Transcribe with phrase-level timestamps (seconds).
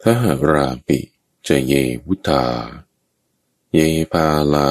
[0.00, 0.98] ถ้าหาราปิ
[1.46, 1.72] จะเย
[2.06, 2.44] วุธา
[3.74, 3.78] เย
[4.12, 4.68] ปาลา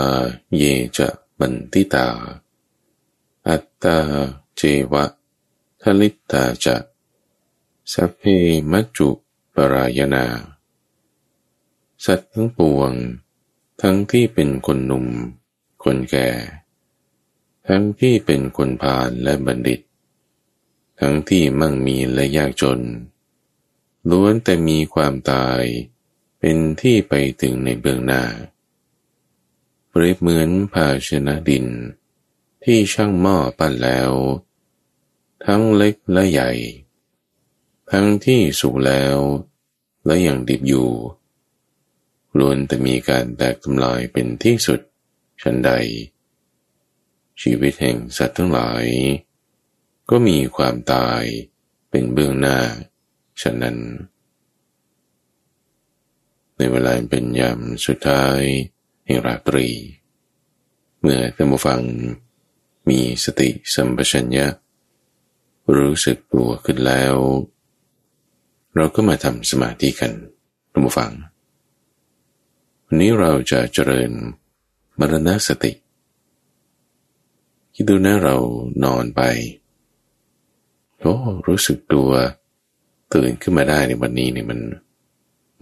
[0.57, 0.63] เย
[0.97, 1.07] จะ
[1.39, 2.07] บันติตา
[3.47, 3.97] อัตตา
[4.55, 4.61] เจ
[4.91, 5.05] วะ
[5.81, 6.77] ทลิตาจะ
[7.91, 8.21] สัพเพ
[8.71, 9.09] มัจจุ
[9.53, 10.25] ปรายนา
[12.05, 12.91] สัตว์ทั้งปวง
[13.81, 15.05] ทั้งที่เป็นคนหนุ่ม
[15.83, 16.29] คนแก่
[17.67, 19.79] ทั้งที่เป็นคนพาลและบัณฑิต
[20.99, 22.79] ทั้งที่มั่งมีและยากจน
[24.09, 25.61] ล้วนแต่มีความตาย
[26.39, 28.23] เป็นที่ไปถึงในเบื้องหน้า
[29.89, 31.65] เปรียบเหมือนภาชนะดิน
[32.63, 34.11] ที่ช่างหม้อปั้นแล้ว
[35.45, 36.51] ทั้งเล็กและใหญ่
[37.91, 39.17] ทั้งที่สุกแล้ว
[40.05, 40.89] และยังดิบอยู่
[42.37, 44.79] ล้วนแต่มีการแตกทำลายเป็นที่สุด
[45.41, 45.71] ชันใด
[47.41, 48.85] ชีวิตแห่งสัตว์ทั้งหลาย
[50.09, 51.23] ก็มีความตาย
[51.89, 52.59] เป็นเบื้องหน้า
[53.41, 53.77] ฉะนั้น
[56.57, 58.41] ในเวลาเป็นยามสุดท้าย
[59.05, 59.67] แห่งราตรี
[60.99, 61.81] เมื่อท่านผู้ฟัง
[62.89, 64.47] มีสติสัมปชัญญะ
[65.75, 67.15] รู้สึกตัวขึ้นแล้ว
[68.75, 70.13] เราก็มาทำสมาธิกัน
[70.71, 71.11] ท่านผู้ฟัง
[72.85, 74.11] วันนี้เราจะเจริญ
[74.99, 75.71] มรณสติ
[77.75, 78.35] คิดดูนะเรา
[78.83, 79.21] นอนไป
[80.99, 81.15] โอ้
[81.47, 82.09] รู้สึกตัว
[83.15, 84.59] ตื่นขึ้นมาได้ในวันนี้เนี่ยมัน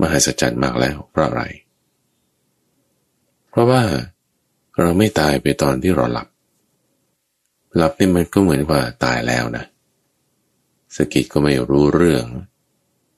[0.02, 1.44] มหัศจรรย์มากแล้วเพราะอะไร
[3.50, 3.84] เพราะว่า
[4.80, 6.28] เราไม่ตายไปตอนที่เราหลับ
[7.76, 9.66] หลับนี่มันก็เหมือนว่าตายแล้วนะ
[10.96, 12.26] สกิดก็ไม่รู้เรื่อง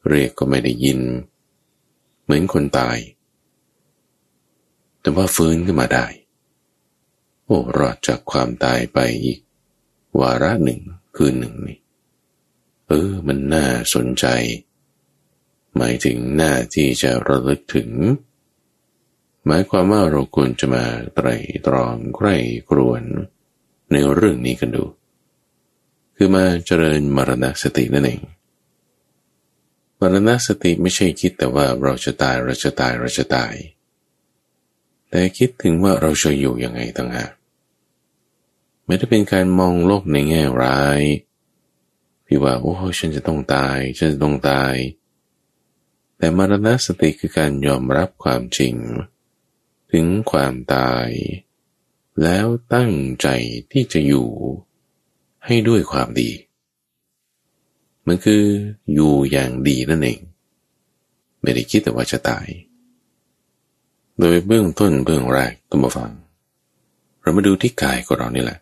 [0.09, 0.99] เรียกก็ไม่ได้ยิน
[2.23, 2.97] เหมือนคนตาย
[5.01, 6.07] แต่ว่าฟื้นขึ้นมาได้
[7.45, 9.39] โอ้รอดจากความตายไปอีก
[10.19, 10.79] วาระหนึ่ง
[11.15, 11.79] คืนหนึ่งนี่
[12.87, 14.25] เออ มันน่าสนใจ
[15.77, 17.89] หมายถึงหน้าที่จะระลึกถึง
[19.45, 21.27] หมายความว่าเราควรจะมาไตร
[21.67, 22.35] ตรองใคร่
[22.69, 23.03] ครวน
[23.91, 24.83] ในเรื่องนี้กันดู
[26.15, 28.21] คือมาเจริญมรณสตินั่นเอง
[29.99, 33.53] มรณสติไม่ใช่คิดแต่ว่าเราจะตายเราจะตายเราจะตาย
[35.09, 37.31] แต่คิดถึงว่าเราจะอยู่ยังไงต่างหาก
[38.85, 41.01] ไม่ได้เป็นการมองโลกในแง่ร้าย
[42.25, 44.75] พี่ว่า โอ้ฉันจะต้องตาย ฉันจะต้องตาย
[46.17, 48.75] แต่มรณสติคือการยอมรับความจริง
[49.91, 51.07] ถึงความตาย
[52.23, 53.27] แล้วตั้งใจ
[53.71, 54.29] ที่จะอยู่
[55.45, 56.31] ให้ด้วยความดี
[58.07, 58.43] มันคือ
[58.93, 60.19] อยู่อย่างดีนั่นเอง
[61.41, 62.47] ไม่ได้คิดแต่ว่าจะตาย
[64.19, 66.11] โดยเบื้องต้นเบื้องแรกต้องมาฟัง
[67.21, 68.59] เรามาดูที่กายของเรานี่แหละ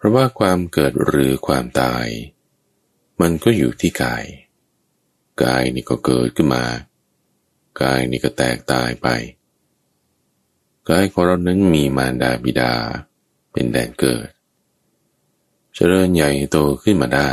[0.00, 2.06] เพราะว่าความเกิดหรือความตาย
[3.20, 4.24] มันก็อยู่ที่กาย
[5.42, 6.64] กายนี่ก็เกิดขึ้นมา
[7.80, 9.08] กายนี่ก็แตกตายไป
[10.88, 12.74] กายของเรานั้นมีมารดาบิดา
[13.52, 14.28] เป็นแดนเกิด
[15.74, 17.32] เจริญใหญ่โตขึ้นมาได้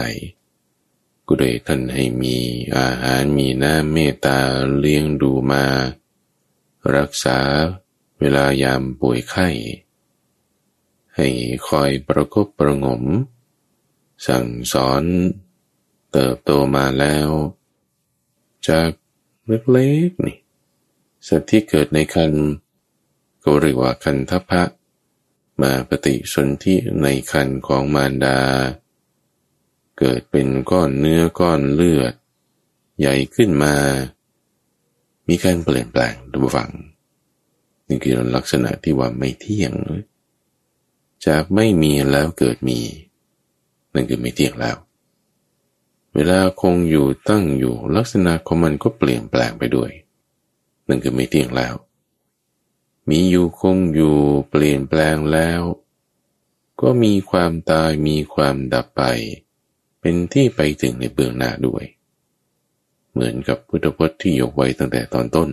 [1.27, 2.37] ก็เลยท่านให้มี
[2.77, 4.39] อาหารมีน้ำเมตตา
[4.77, 5.65] เลี้ยงดูมา
[6.95, 7.39] รักษา
[8.19, 9.47] เวลายามป่วยไข้
[11.17, 11.29] ให้
[11.67, 13.03] คอยประกบประงม
[14.27, 15.03] สั่งสอน
[16.11, 17.29] เติบโตมาแล้ว
[18.67, 18.91] จาก
[19.47, 20.37] เล็กๆนี่
[21.27, 22.33] สัตว์ที่เกิดในคัน
[23.43, 24.63] ก็เรียกว่าคันทพะ
[25.61, 28.39] มาปฏิสนธิในคันของมารดา
[29.99, 32.13] เกิดเป็นก้อนเนื้อก้อนเลือด
[32.99, 33.75] ใหญ่ขึ้นมา
[35.27, 36.69] มีการเปลี่ยนแปลงดูฟัง
[37.87, 39.73] นี่คือลักษณะที่ว่าไม่เที่ยง
[41.27, 42.79] จากไม่มีแล้วเกิดมี
[43.93, 44.77] นั่นคือไม่เที่ยงแล้ว
[46.13, 49.91] เวลาคงอยู่ตั้งอยู่ลักษณะของมันก็เปลี่ยนแปลงไปด้วย
[50.87, 51.73] นั่นคือไม่เที่ยงแล้ว
[53.09, 54.17] มีอยู่คงอยู่
[54.49, 55.61] เปลี่ยนแปลงแล้ว
[56.81, 59.03] ก็มีความตายมีความดับไป
[59.99, 61.83] เป็นที่ไปถึงในเบื้องหน้าด้วย
[63.11, 65.49] เหมือนกับพุทธพจน์ที่ยกไว้ตั้งแต่ตอนต้น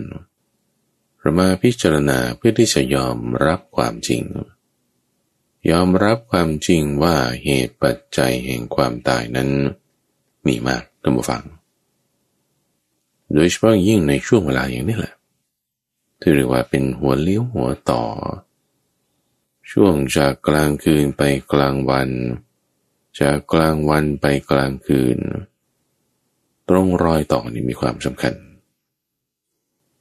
[1.19, 4.21] เรามาพิจารณาเพื่อที่จะยอมรับความจริง
[5.71, 9.49] ยอมรับความจริงว่าเหตุปัจจัยแห่งความตายนั้น
[10.47, 11.43] มีมากท่านผู้ฟัง
[13.33, 15.15] โดยเฉพาะยิ่งในช่วงเวลาอย่างนี้แหละ
[16.19, 18.03] ที่เรียกว่าเป็นหัวเลี้ยวหัวต่อ
[19.71, 22.09] ช่วงจากกลางคืนไปกลางวัน
[23.21, 25.17] จากกลางวันไปกลางคืน
[26.69, 28.33] ตรงรอยต่อนี้มีความสำคัญ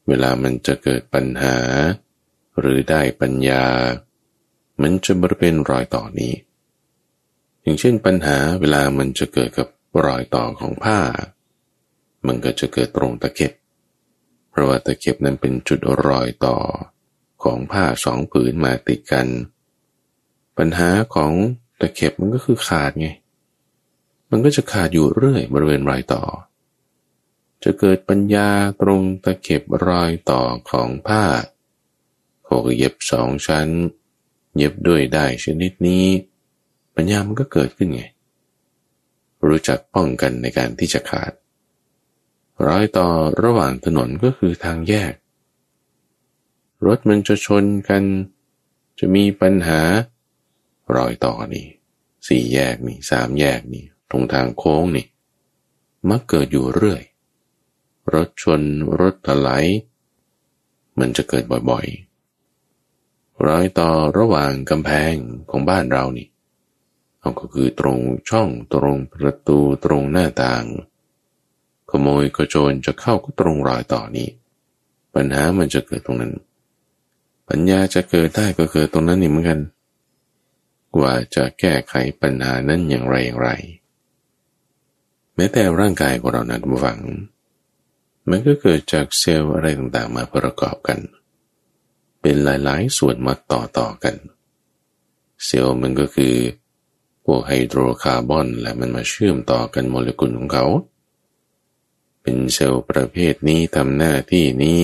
[0.09, 1.57] เวลามันจะเกิดปัญหา
[2.59, 3.65] หรือได้ปัญญา
[4.83, 6.35] มันจะบริเวณรอยต่อนี้
[7.63, 9.69] อย่างเช่นปัญหาเวลามันจะเกิดกับ
[10.05, 10.99] รอยต่อของผ้า
[12.27, 13.53] มันก็จะเกิดตรงตะเข็บ
[14.51, 16.57] เพราะว่าตะเข็บนั้นเป็นจุดรอยต่อ
[17.45, 19.27] ของผ้าสองผืนมาติดกัน
[20.59, 21.33] ปัญหาของ
[21.81, 23.09] ตะเข็บมันก็คือขาดไง
[24.31, 26.23] มันก็จะขาดอยู่เรื่อยบริเวณรอยต่อ
[27.65, 28.49] จะเกิดปัญญา
[28.81, 31.25] ตรงตะเข็บรอยต่อของผ้า
[32.45, 33.69] โขกเย็บสองชั้น
[34.57, 36.07] เย็บด้วยได้ชนิดนี้
[36.95, 38.03] ปัญญามันก็เกิดขึ้นไง
[39.49, 41.33] รู้จักป้องกันในการที่จะขาด
[42.67, 43.09] รอยต่อ
[43.43, 45.13] ระหว่างถนนก็คือทางแยก
[46.87, 48.03] รถมันจะชนกัน
[48.99, 49.81] จะมีปัญหา
[50.97, 51.67] รอยต่อนี่
[52.27, 55.07] สี่แยกนี่สามแยกนี่ตรงทางโค้งนี่
[56.11, 57.03] มักเกิดอยู่เรื่อย
[58.15, 58.61] รถชน
[59.01, 59.67] รถถลาย
[60.99, 62.14] มันจะเกิดบ่อยๆ
[63.47, 65.15] รอยต่อระหว่างกำแพง
[65.51, 66.29] ของบ้านเรานี่
[67.21, 67.99] เอาก็คือตรง
[68.29, 70.65] ช่องตรงประตูตรงหน้าต่าง
[71.91, 74.29] ขโมยกระโจนจะเข้าก็ตรงรอยต่อนี้
[75.15, 76.33] ปัญหามันจะเกิดตรงนั้น
[77.49, 79.61] ปัญญาจะเกิดได้ก็เกิดตรงนั้นนี่เหมือนกัน
[81.01, 83.51] ว่าจะแก้ไขปัญหานั้นอย่างไรอย่างไร
[85.35, 87.01] แม้แต่ร่างกายของเรานั้นหวัง
[88.29, 94.15] มันก็เกิดจากเซลล์อะไรต่างๆมาประกอบกันเป็นหลายๆ ส่วนมาต่อต่อกัน
[95.45, 96.35] เซลล์มันก็คือ
[97.25, 100.67] พวกไฮโดรคาร์บอนและมันมาเชื่อมต่อกันโมเลกุลของเขา
[102.23, 104.83] เป็นเซลล์ประเภทนี้ทำหน้าที่นี้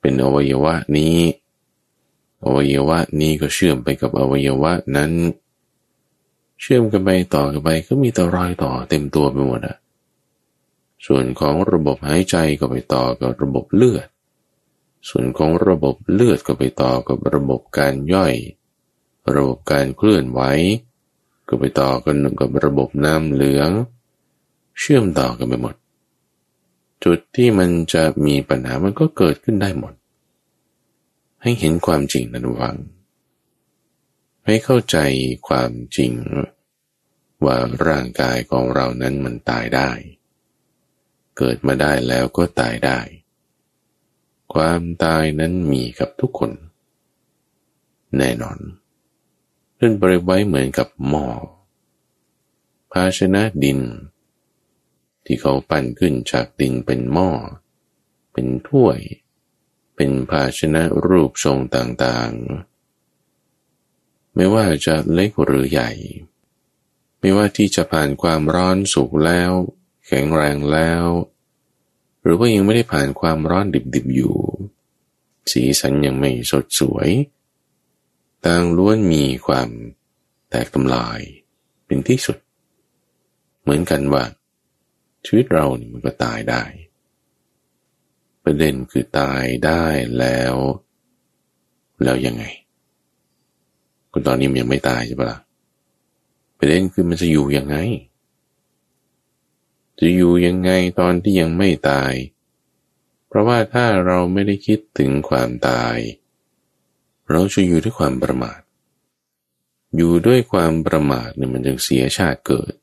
[0.00, 1.18] เป็นอวัยวะนี้
[2.44, 5.12] อวัยวะนี้ก็เชื่อมไปกับอวัยวะนั้น
[6.60, 9.76] เชื่อมกันไปต่อกันไปก็มีต่รอยต่อเต็มตัวไปหมดอะ
[11.06, 14.08] ส่วนของระบบหายใจก็ไปต่อกับระบบเลือด
[15.08, 18.34] ส่วนของระบบเลือดก็ไปต่อกับระบบการย่อย
[19.34, 20.40] ระบบการเคลื่อนไหว
[21.48, 23.70] ก็ไปต่อกันกับระบบน้ำเหลือง
[24.78, 25.74] เชื่อมต่อกันไปหมด
[27.04, 29.94] จุดที่มันจะมีปัญหามันก็เกิดขึ้นได้หมด
[31.42, 32.76] ให้เห็นความจริงนั้นวัง
[34.46, 34.96] ให้เข้าใจ
[35.48, 36.12] ความจริง
[37.44, 37.56] ว่า
[37.86, 39.90] ร่างกายของเรานั้นมันตายได้
[41.38, 42.98] เกิดมาได้แล้วก็ตายได้
[44.52, 46.52] ความตายนั้นมีกับทุกคน
[48.18, 48.58] แน่นอน
[49.76, 51.26] เล่นบริไว้เหมือนกับหม้อ
[52.92, 53.80] ภาชนะดิน
[55.24, 57.30] ที่เขาปั้นขึ้นจากดินเป็นหม้อ
[58.32, 58.98] เป็นถ้วย
[59.96, 65.90] เป็นภาชนะรูปทรงต่างๆ ไม่ว่าจะเล็กหรือใหญ่
[67.20, 69.50] ไม่ว่าที่จะผ่านความร้อนสุกแล้ว
[70.06, 71.04] แข็งแรงแล้ว
[72.22, 74.34] หรือว่ายังไม่ได้ผ่านความร้อนดิบๆอยู่
[75.52, 77.08] สีสันยังไม่สดสวย
[78.46, 79.68] ต่างล้วนมีความ
[80.50, 81.20] แตกทำลาย
[81.86, 82.38] เป็นที่สุด
[83.62, 84.24] เหมือนกันว่า
[85.24, 86.62] ชีวิตเรานี่มันก็ตายได้
[88.44, 89.84] ประเด็นคือตายได้
[90.18, 90.54] แล้ว
[92.04, 92.44] แล้วยังไง
[94.12, 95.38] คุณตอนนี้มันยังไม่ตายใช่ปะละ่ะ
[96.58, 97.76] ประเด็นคือมันจะอยู่ยังไง
[100.04, 100.70] จะอยู่ยังไง
[101.00, 102.12] ตอนที่ยังไม่ตาย
[103.28, 105.96] เพราะว่าถ้าเราไม่ได้คิดถึงความตาย
[107.30, 108.60] เราจะอยู่ด้วยความประมาท
[109.96, 112.74] อยู่ด้วยความประมาทเนี่ยมันจึงเสียชาติเกิด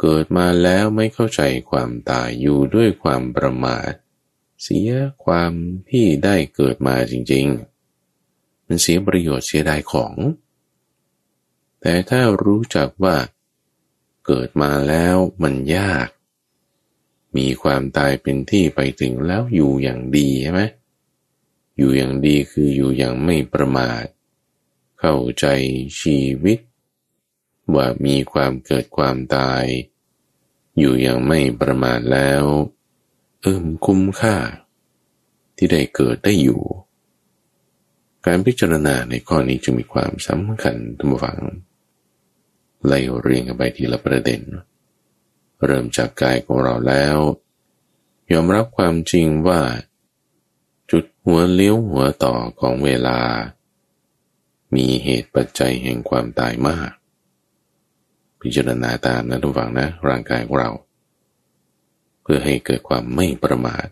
[0.00, 1.40] เกิดมาแล้วไม่เข้าใจ
[1.70, 3.92] ความตายอยู่ด้วยความประมาท
[4.62, 4.90] เสีย
[5.24, 5.52] ความ
[5.90, 7.46] ที่ได้เกิดมาจริง
[8.08, 10.14] ๆ มันเสียประโยชน์เสียดายของ
[11.80, 13.16] แต่ถ้ารู้จักว่า
[14.26, 16.08] เกิดมาแล้วมันยาก
[17.36, 20.62] มีความตายเป็นที่ไปถึงแล้วอยู่อย่างดีใช่ไหม
[21.76, 24.04] อยู่อย่างดีคืออยู่อย่างไม่ประมาท
[25.00, 25.46] เข้าใจ
[26.00, 26.58] ชีวิต
[27.74, 29.64] ว่ามีความเกิดความตาย
[30.78, 32.44] อยู่อย่างไม่ประมาทแล้ว
[33.40, 34.36] เอิมคุ้มค่า
[35.56, 36.62] ที่ได้เกิดได้อยู่
[38.26, 41.40] การพิจารณาในข้อนี้จึงมีความสำคัญทุกฝัง
[42.86, 44.40] ไล่เรียงกันไปทีละประเด็น
[45.64, 47.16] เริ่มจากกายของเราแล้ว
[48.32, 49.60] ยอมรับความจริงว่า
[50.90, 53.18] จุดหัวเลี้ยวหัวต่อของเวลา
[54.74, 56.90] มีเหตุปัจจัยแห่งความตายมาก
[58.40, 60.70] พิจารณาตามนะทุกฝังนะร่างกายของเรา
[62.22, 63.86] เพื่อให้เกิดความไม่ประมาท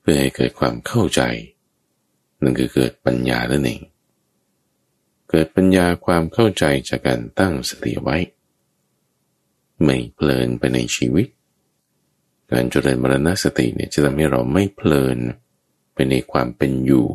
[0.00, 1.22] เพื่อให้เกิดความเข้าใจ
[2.42, 3.80] นั่นคือเกิดปัญญานั่นเอง
[5.30, 8.16] เกิดปัญญาความเข้าใจจากการตั้งสติไว้
[9.84, 11.26] ไม่เพลินไปในชีวิต
[12.50, 15.18] การเจริญมรณสติเนี่ยจะทำให้เราไม่เพลิน
[15.94, 17.08] ไปในความเป็นอยู่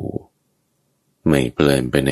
[1.27, 2.11] ไม่เพลินไปใน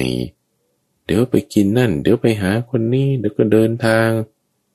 [1.06, 4.10] เดี๋ยวไปกินนั่น เดี๋ยวไปหาคนนี้เดี๋ยวก็เดินทาง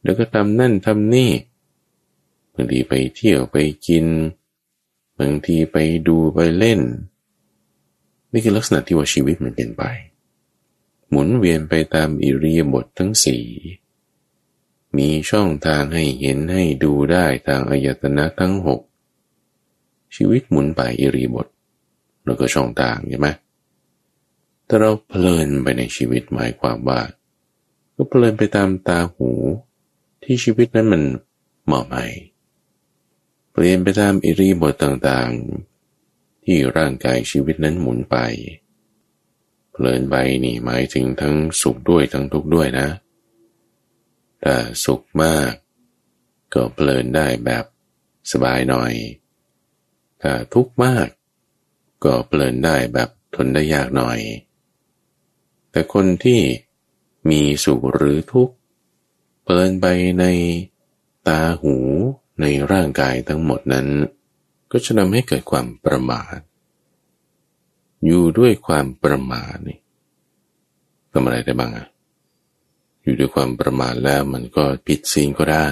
[0.03, 1.31] เดี๋ยวก็ทำนั่นทำนี่
[2.55, 4.07] บางทีไปเที่ยวไปกิน
[5.19, 5.77] บางทีไป
[6.09, 6.81] ดูไปเล่น
[8.33, 9.83] นี่คือลักษณะที่ว่าชีวิตมันเป็นไป
[11.17, 13.45] หมุนเวียนไปตามอิริยาบถททั้งสี่
[14.97, 18.81] มีช่องทางให้เห็นให้ดูได้ทางอายตนะทั้งหก
[20.15, 21.47] ชีวิตหมุนไปอิริบท
[22.25, 23.29] แล้วก็ช่องทางใช่ไหม
[24.67, 27.01] แต่เราเพลินไปในชีวิตหมายความว่า
[27.95, 29.31] ก็เพลินไปตามตาหู
[30.23, 31.03] ที่ชีวิตนั้นมัน
[31.65, 31.97] เหมาะไหม
[33.53, 38.17] เปลี่ยนไปตามอิริบทต่างๆ ที่ร่างกายชีวิตนั้นหมุนไป
[39.75, 40.15] เพลินไป
[40.45, 42.89] นี่หมายถึงทั้งสุขด้วยทั้งทุกข์ด้วยนะ
[44.45, 45.53] ถ้าสุขมาก
[46.55, 47.65] ก็เพลินได้แบบ
[48.33, 48.93] สบายหน่อย
[50.23, 51.09] ถ้าทุกข์มาก
[52.05, 54.19] ก็เพลินได้แบบทนได้ยากหน่อย
[55.71, 56.41] แต่คนที่
[57.31, 58.55] มีสุขหรือทุกข์
[59.43, 59.87] เพลินไป
[60.21, 60.25] ใน
[61.29, 61.77] ตาหู
[62.41, 63.89] ในร่างกายทั้งหมดนั้น
[64.71, 66.39] ก็จะทำให้เกิดความประมาท
[68.07, 69.79] อยู่ด้วยความประมาทนี่
[71.13, 71.87] ทำอะไรได้บ้างอะ
[73.03, 75.69] อยู่ด้วยความประมาทแล้วมันก็ผิดศีลก็ได้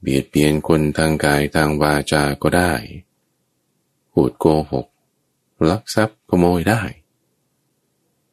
[0.00, 2.72] เบียดเบียนคนทางกายทางวาจาก็ได้
[4.12, 4.86] พูดโกหก
[5.70, 6.82] ลักทรัพย์ขโมยได้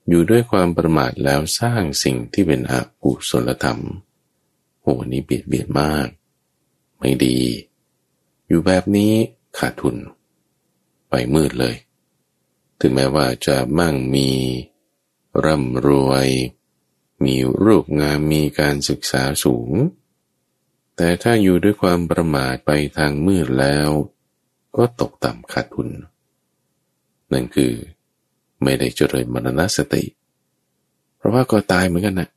[0.07, 3.79] อยู่ด้วยความประมาทแล้วสร้างสิ่งที่เป็นอกุศลธรรม
[4.81, 6.07] โหนี้เบียดเบียนมาก
[6.99, 7.37] ไม่ดี
[8.47, 9.13] อยู่แบบนี้
[9.57, 9.95] ขาดทุน
[11.09, 11.75] ไปมืดเลย
[12.79, 14.29] ถึงแม้ว่าจะมั่งมี
[15.45, 16.27] ร่ำรวย
[17.25, 19.71] มีรูปงามมีการศึกษาสูง
[20.95, 23.89] แต่ถ้าอยู่ด้วยความประมาทไปทางมืดแล้ว
[24.77, 25.89] ก็ตกต่ำขาดทุน
[27.31, 27.73] นั่นคือ
[28.63, 30.03] ไม่ได้เจริญมรณสติ
[31.17, 32.29] เพราะว่าก็ตายเหมือนกันนะ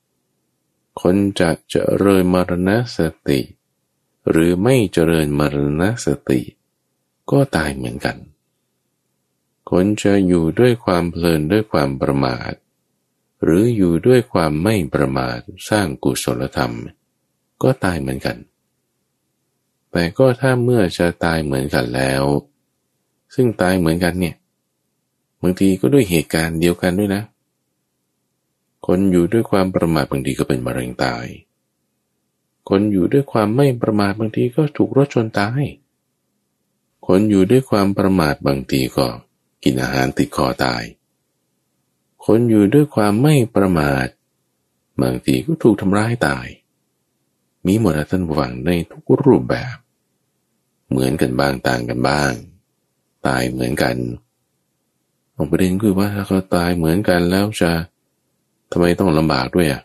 [1.00, 3.40] คนจะเจริญมรณสติ
[4.30, 6.40] หรือไม่เจริญมรณสติ
[7.30, 8.16] ก็ตายเหมือนกัน
[9.70, 12.52] คนจะอยู่ด้วยความเพลินด้วยความประมาท
[13.42, 15.38] หรืออยู่ด้วยความไม่ประมาท
[15.70, 16.74] สร้างกุศลธรรม
[17.62, 18.36] ก็ตายเหมือนกัน
[19.92, 22.24] แต่ก็ถ้าเมื่อจะตายเหมือนกันแล้ว
[23.34, 24.36] ซึ่งตายเหมือนกันเนี่ย
[25.42, 27.22] บางทีก็ด้วยเหตุการณ์เดียวกันด้วยนะ
[28.86, 31.26] คนอยู่ด้วยความประมาทบางทีก็เป็นมะเร็งตาย
[32.68, 35.64] คนอยู่ด้วยความไม่ประมาทบางทีก็ถูกรถชนตาย
[37.06, 39.06] คนอยู่ด้วยความประมาทบางทีก็
[39.62, 40.82] กินอาหารติดคอตาย
[42.24, 44.06] คนอยู่ด้วยความไม่ประมาท
[45.02, 46.46] บางทีก็ถูกทำร้ายตาย
[47.66, 49.76] มีหมดท่านหวังในทุกรูปแบบ
[50.88, 52.32] เหมือนกันบ้างต่างกันบ้าง
[53.26, 53.96] ตายเหมือนกัน
[55.40, 57.70] องประเด็นคือว่าถ้าเขาตายเหมือนกันแล้วจะ
[58.70, 59.82] ทำไมต้องลำบากด้วยอะ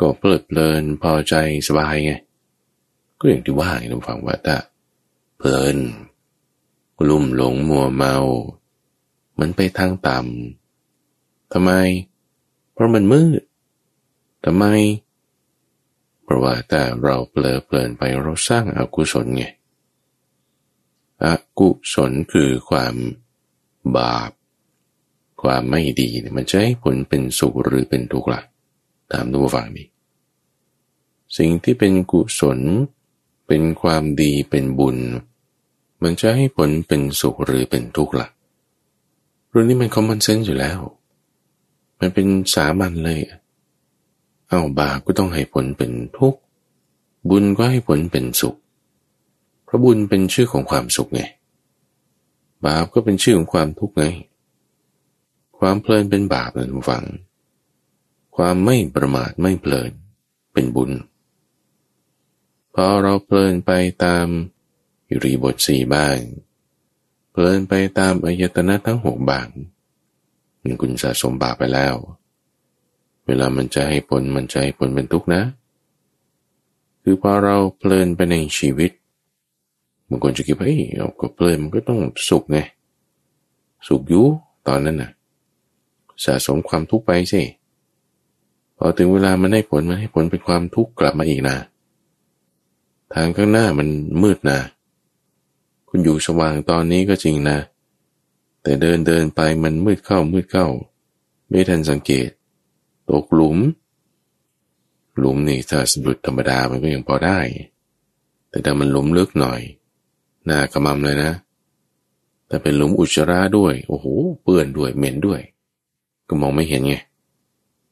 [0.00, 1.34] ก็เพลิดเพลินพอใจ
[1.68, 2.12] สบายไง
[3.18, 4.56] ก็อย่างที่ว่าไงท่านฟังว่าถ้า
[5.38, 5.76] เพลิน
[7.08, 8.16] ลุ่มหลงมัวเมา
[9.38, 11.72] มันไปทางต่ำทำไม
[12.72, 13.42] เพราะมันมืด
[14.44, 14.64] ทำไม
[16.24, 19.44] เพราะว่าแต่เราเปลอเพลินไปเราสร้างอากุศลไง
[21.24, 21.26] อ
[21.58, 22.94] กุศลคือความ
[23.96, 24.30] บาป
[25.42, 28.40] ความไม่ดีมันจะให้ผลเป็นสุขหรือเป็นทุกข์ละ
[29.12, 29.88] ตามดูฟังนี้
[31.36, 32.58] สิ่งที่เป็นกุศล
[33.46, 34.98] เป็นความดีเป็นบุญ
[36.02, 38.28] มันจะให้ผลเป็นสุขหรือเป็นทุกข์ละ
[39.48, 40.78] เรื่องนี้มันคอมมอนเซนส์อยู่แล้ว
[42.00, 43.20] มันเป็นสามัญเลย
[44.48, 46.40] เอาบาปก็ต้องให้ผลเป็นทุกข์
[47.30, 48.56] บุญก็ให้ผลเป็นสุข
[49.64, 51.22] เพราะบุญเป็นชื่อของความสุขไง
[52.66, 54.04] บาปก็เป็นชื่อของความทุกข์ไง
[55.58, 57.04] ความเพลินเป็นบาปนะทุกฝัง
[58.36, 59.90] ความไม่ประมาทไม่เพลิน
[60.52, 60.90] เป็นบุญ
[62.74, 63.70] พอเราเพลินไป
[64.04, 64.26] ตาม
[65.08, 66.18] อิริบทสี่บ้าง
[67.30, 69.48] เพลินไปตามอายตนะทั้งหกบาง
[70.62, 71.94] มันคุณสะสมบาปไปแล้ว
[73.26, 75.42] เวลามันจะให้ผลมันจะให้ผลเป็นทุกข์นะ
[77.02, 78.90] คือพอเราเพลินไปในชีวิต
[80.08, 82.58] บางคนจะคิดว่าเฮ้ยเราก็เพลินมันก็ต้องสุขไง
[83.88, 84.24] สุขอยู่
[84.68, 85.10] ตอนนั้นน่ะ
[86.24, 87.42] สะสมความทุกข์ไปสิ
[88.78, 91.56] พอถึงเวลามันให้ผลมันให้ผลเป็นความทุกข์กลับมาอีกนะ
[93.14, 93.88] ทางข้างหน้ามัน
[94.22, 94.58] มืดนะ
[95.88, 97.58] คุณอยู่สว่างตอนนี้ก็จริงนะ
[98.62, 100.66] แต่เดินเดินไปมันมืดเข้ามืดเข้า
[101.48, 102.28] ไม่ทันสังเกต
[103.10, 103.58] ตกหลุม
[105.18, 107.38] หลุมนี่ถ้าสะดุดธรรมดามันก็ยังพอได้
[108.50, 109.60] แต่ถ้ามันหลุมลึกหน่อย
[110.46, 111.32] หน้ากระมำเลยนะ
[112.48, 114.06] แต่เป็นหลุมอุจจาระด้วย โอ้โห
[114.42, 115.40] เปื้อนด้วย เหม็นด้วย
[116.28, 116.94] ก็มองไม่เห็นไง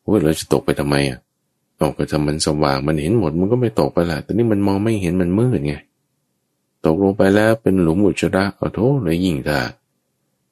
[0.03, 1.19] โอ้ยเราจะตกไปทำไมอะ
[1.81, 5.75] ออกไปทำมันสว่าง มันเห็นหมด มันก็ไม่ตกไปละแต่นี่มันมองไม่เห็น มันมืดไง
[6.85, 9.61] ตกลงไปแล้วเป็นหลุมอุจจาระเอโทษเลยยิ่งถ้า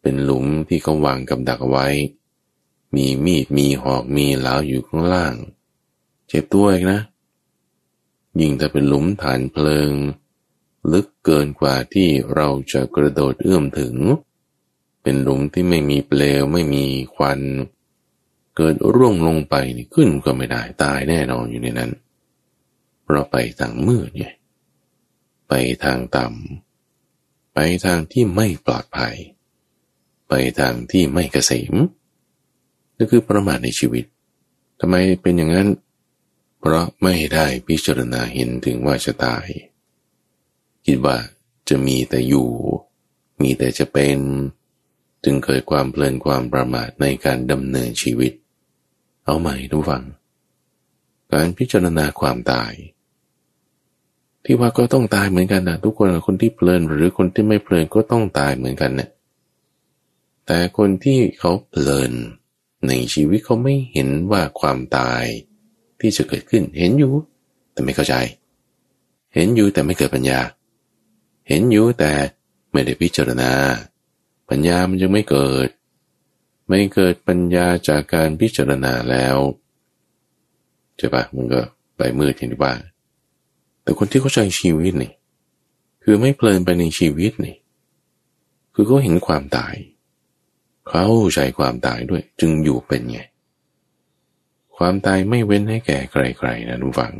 [0.02, 1.86] เป็นหลุมที่เขาวางกับดักไว้
[2.94, 5.34] มีมีดมีหอกมีเหลาอยู่ข้างล่าง
[6.28, 7.00] เจ็บตัวอีกนะ
[8.40, 9.92] ยิ่งถ้าเป็นหลุมฐานเพลิง
[10.92, 13.94] ลึกเกินกว่าที่เราจะกระโดดเอื้อมถึง
[15.02, 16.84] เป็นหลุมที่ไม่มีเปลวไม่มี
[17.14, 17.40] ควัน
[18.56, 21.90] เกิดร่วงลงไปนี่ขึ้นก็ไม่ได้ตายแน่นอนอยู่ในนั้น
[23.10, 24.26] เราไปทางมืดไง
[25.54, 29.16] ไปทางต่ำ ไปทางที่ไม่ปลอดภัย
[30.28, 31.74] ไปทางที่ไม่เกษม
[32.96, 34.04] นั่นคือประมาทในชีวิต
[34.80, 35.68] ทำไมเป็นอย่างนั้น
[36.58, 39.46] เพราะไม่ได้พิจารณาเห็นถึงว่าจะตาย
[40.86, 41.16] คิดว่า
[41.68, 42.48] จะมีแต่อยู่
[43.42, 44.18] มีแต่จะเป็น
[45.24, 48.32] จึงเกิดความเพลินความประมาทในการดำเนินชีวิต
[49.24, 50.04] เอาใหม่ทุกฝัง
[51.32, 52.72] การพิจารณาความตาย
[54.44, 59.08] ที่ว่าก็ต้องตายเหมือนกันนะทุกคนคนที่เพลินหรือคนที่ไม่เพลินก็ต้องตายเหมือนกันเนะี่ย
[60.46, 62.12] แต่คนที่เขาเพลิน
[62.86, 65.24] ในชีวิตเขาไม่เห็นว่าความตาย
[66.00, 67.12] ที่จะเกิดขึ้นเห็นอยู่
[67.72, 68.14] แต่ไม่เข้าใจ
[69.34, 70.40] เห็นอยู่แต่ไม่เกิดปัญญา
[71.48, 72.12] เห็นอยู่แต่
[72.72, 73.52] ไม่ได้พิจารณา
[74.48, 75.68] ปัญญามันยังไม่เกิด
[76.68, 79.36] ไม่เกิดปัญญาจากการพิจารณาแล้ว
[80.98, 81.60] ใช่ปะมันก็
[81.96, 82.72] ไปมืดอย่างที่ว่า
[83.82, 85.12] แต่คนที่เข้าใจชีวิตนี่
[86.02, 87.56] คือไม่เพลินไปในชีวิตนี่
[88.74, 89.74] คือเขาเห็นความตาย
[90.88, 93.20] เขาใจความตายด้วย จึงอยู่เป็นไง
[94.76, 97.14] ความตายไม่เว้นให้แก่ใครๆนะทุกฝัง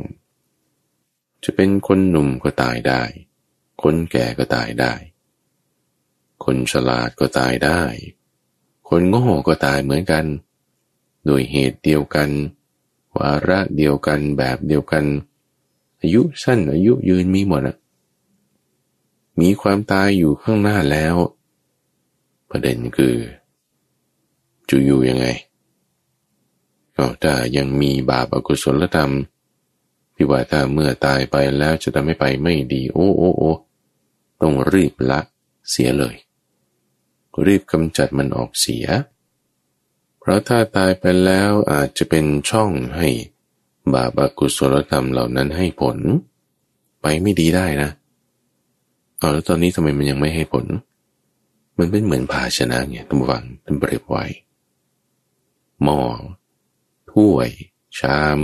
[1.43, 3.03] จะเป็นคนหนุ่มก็ตายได้
[3.83, 4.93] คนแก่ก็ตายได้
[6.43, 7.81] คนฉลาดก็ตายได้
[8.89, 10.25] คนโง่ก็ตายเหมือนกัน
[11.25, 12.29] โดยเหตุเดียวกัน
[13.17, 15.05] วาระเดียวกันแบบเดียวกัน
[16.03, 17.77] อายุสั้นอายุยืนมีหมดอะ
[19.39, 21.15] มีความตายอยู่ข้างหน้าแล้ว
[22.49, 23.15] ประเด็นคือ
[24.69, 25.25] จะอยู่ยังไง
[26.95, 29.11] ก็ถ้ายังมีบาปอกุศลธรรม
[30.15, 33.51] ที่ว่าถ้าเมื่อตายไปแล้วจะทำให้ไปไม่ดี โอ้โอ้โอ้
[34.41, 35.19] ต้องรีบละ
[35.69, 36.15] เสียเลย
[37.45, 38.85] รีบกำจัดมันออกเสีย
[40.19, 43.07] เพราะถ้าตายไปแล้วอาจจะเป็นช่องให้
[43.93, 45.97] บาปอกุศลธรรมเหล่านั้นให้ผล
[47.01, 47.89] ไปไม่ดีได้นะ
[49.17, 50.65] เอาแล้วตอนนี้ทำไมมันยังไม่ให้ผล
[51.77, 54.25] มันเป็นเหมือนภาชนะเนี่ยตั้งวังตั้งเปรียบไว้
[55.83, 55.99] หม้อ
[57.11, 57.49] ถ้วย
[57.99, 58.39] ชาม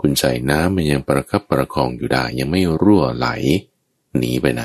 [0.00, 3.28] คุณใส่น้ำมันยังประคับประคองอยู่ได้ ยังไม่รั่วไหล
[4.18, 4.64] หนีไปไหน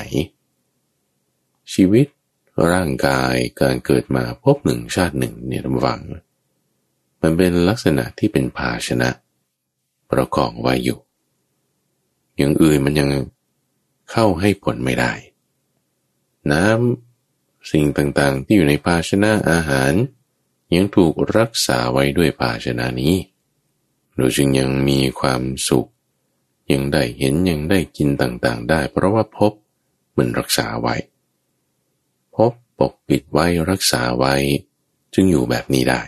[1.73, 2.07] ชีวิต
[2.71, 6.01] ร่างกายการเกิดมาพบหนึ่งชาติหนึ่งเนี่ยตั้งวัง
[7.21, 9.09] มันเป็นลักษณะที่เป็นภาชนะ
[10.13, 10.99] ประกองไว้อยู่
[12.38, 13.10] อย่างอื่นมันยัง
[14.12, 15.13] เข้าให้ผลไม่ได้
[16.52, 19.93] น้ำสิ่งต่างๆ ที่อยู่ในภาชนะอาหาร
[20.76, 23.15] ยังถูกรักษาไว้ด้วยภาชนะนี้
[24.15, 25.89] เราจึงยังมีความสุข
[26.71, 29.52] ยังได้เห็นยังได้กินต่างๆ ได้ เพราะว่าพบ
[30.17, 30.95] มันรักษาไว้
[32.36, 34.36] พบปกปิดไว้รักษาไว้
[35.13, 36.02] จึงอยู่แบบนี้ได้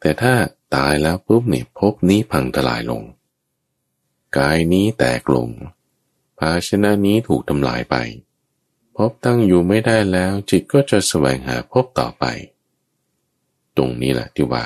[0.00, 0.34] แต่ถ้า
[0.76, 3.02] ตายแล้วปุ๊บเนี่ยภพนี้พังทลายลง
[4.38, 5.48] กายนี้แตกลง
[6.38, 7.96] ภาชนะนี้ถูกทำลายไป
[8.96, 12.24] พบตั้งอยู่ไม่ได้แล้วจิตก็จะแสวงหาพบต่อไป
[13.76, 14.64] ตรงนี้แหละที่ว่า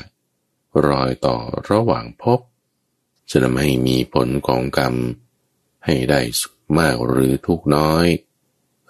[0.87, 1.37] รอยต่อ
[1.71, 2.41] ระหว่างพบ
[3.31, 4.95] จะทำให้มีผลของกรรม
[5.85, 8.07] ให้ได้สุขมากหรือทุกน้อย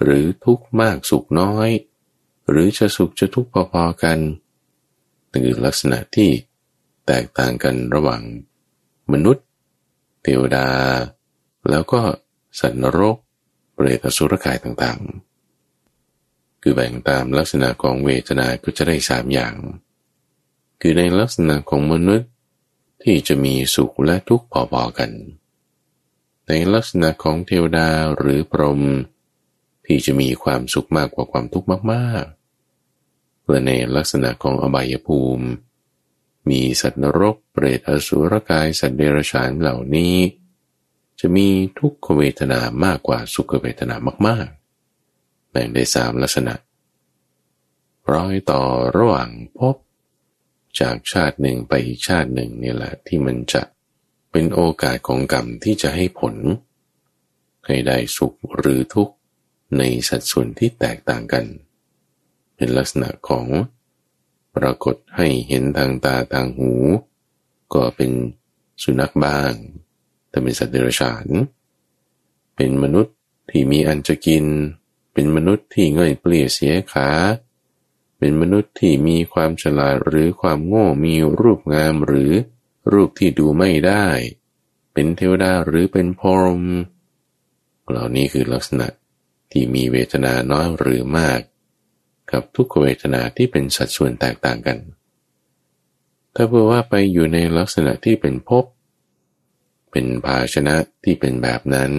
[0.03, 1.69] หรือทุกมากสุขน้อย
[2.49, 4.19] หรือจะสุขจะทุกพอๆกัน
[5.35, 6.31] คือลักษณะที่
[7.13, 8.23] แตกต่างกันระหว่าง
[9.13, 9.47] มนุษย์
[10.23, 10.69] เทวดา
[11.71, 12.01] แล้วก็
[12.61, 13.17] สัตว์นรก
[13.75, 19.55] เปรตสุรกายต่างๆ คือแบ่งตามลักษณะของเวทนาก็จะได้สามอย่าง
[20.81, 22.31] คือในลักษณะของมนุษย์
[23.03, 25.11] ที่จะมีสุขและทุกข์พอๆกัน
[26.49, 28.83] ในลักษณะของเทวดาหรือพรหม
[29.87, 35.47] ที่จะมีความสุขมากกว่าความทุกข์มากๆและในลักษณะของอบายภูมิ
[36.49, 40.17] มีสัตว์นรกเปรตอสุรกายสัตว์เดรัจฉานเหล่านี้
[41.21, 41.49] จะมี
[41.79, 43.95] ทุกขเวทนามากกว่าสุขเวทนา
[44.27, 46.55] มากๆ แบ่งได้สามลักษณะ
[48.13, 48.63] รอยต่อ
[48.97, 49.77] ระหว่างพบ
[50.81, 53.63] จากชาติหนึ่งไปอีกชาติหนึ่งนี่แหละที่มันจะ
[54.31, 56.37] เป็นโอกาสของกรรมที่จะให้ผล
[57.67, 59.15] ให้ได้สุขหรือทุกข์
[59.79, 61.45] ในสัดส่วนที่แตกต่างกัน
[62.57, 63.47] เป็นลักษณะของ
[64.57, 66.73] ปรากฏให้เห็นทางตาทางหู
[67.75, 68.11] ก็เป็น
[68.83, 69.53] สุนัขบ้าง
[70.29, 71.27] แต่เป็นสัตว์เดรัจฉาน
[72.57, 73.17] เป็นมนุษย์
[73.51, 74.45] ที่มีอันจะกิน
[75.13, 77.09] เป็นมนุษย์ที่เงยเปลี่ยเสียขา
[78.19, 82.33] เป็นมนุษย์ที่มีความฉลาดหรือความโง่มีรูปงามหรือ
[82.93, 84.07] รูปที่ดูไม่ได้
[84.93, 86.63] เป็นเทวดาหรือเป็นพรหม
[87.89, 88.87] เหล่านี้คือลักษณะ
[89.53, 91.41] ที่มีเวทนาน้อยหรือมาก
[92.33, 94.79] กับทุกเวทนาที่เป็นสัดส่วนแตกต่างกัน
[96.35, 98.65] ถ้าเพื่อว่าไปอยู่ในลักษณะที่เป็นภพ
[99.91, 101.93] เป็นภาชนะที่เป็นแบบนั้น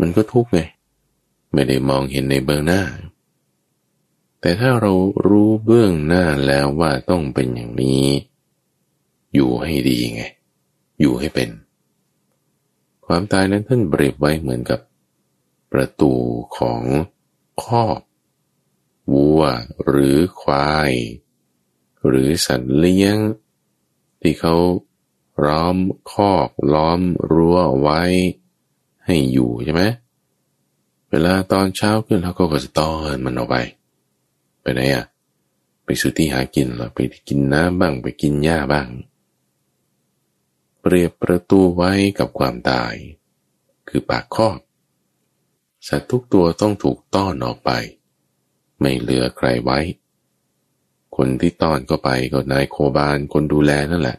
[0.00, 0.60] มันก็ทุกข์ไง
[1.52, 2.82] ไม่ได้มองเห็นในเบื้องหน้า
[4.40, 4.92] แต่ถ้าเรา
[5.26, 8.06] รู้เบื้องหน้าแล้วว่าต้องเป็นอย่างนี้
[9.34, 10.22] อยู่ให้ดีไง
[11.00, 11.50] อยู่ให้เป็น
[13.06, 14.80] ความตายนั้นท่านเปรียบไว้เหมือนกับ
[15.72, 16.12] ประตู
[16.58, 16.80] ของ
[17.64, 17.98] คอก
[19.12, 19.42] วัว
[19.86, 20.92] หรือควาย
[22.06, 23.16] หรือสัตว์เลี้ยง
[24.20, 24.54] ที่เขา
[25.44, 25.76] ล้อม
[26.10, 28.02] คอกล้อมรั้วไว้
[29.04, 29.82] ให้อยู่ใช่ไหม
[31.10, 33.56] เวลาตอนเช้าขึ้นเขาก็จะต้อนมันออกไป
[34.62, 35.04] ไปไหนอะ
[35.84, 38.88] ไปสู่ที่หากินหรอไปกินน้ำบ้างไปกินหญ้าบ้าง
[40.80, 42.94] เปรียบประตูไว้กับความตาย
[43.88, 44.58] คือปากคอก
[45.88, 47.70] สัตว์ทุกตัวต้องถูกต้อนออกไป
[48.80, 49.78] ไม่เหลือใครไว้
[51.16, 54.18] คนที่ต้อนก็ไปก็นายโคบานคนดูแลนั่นแหละ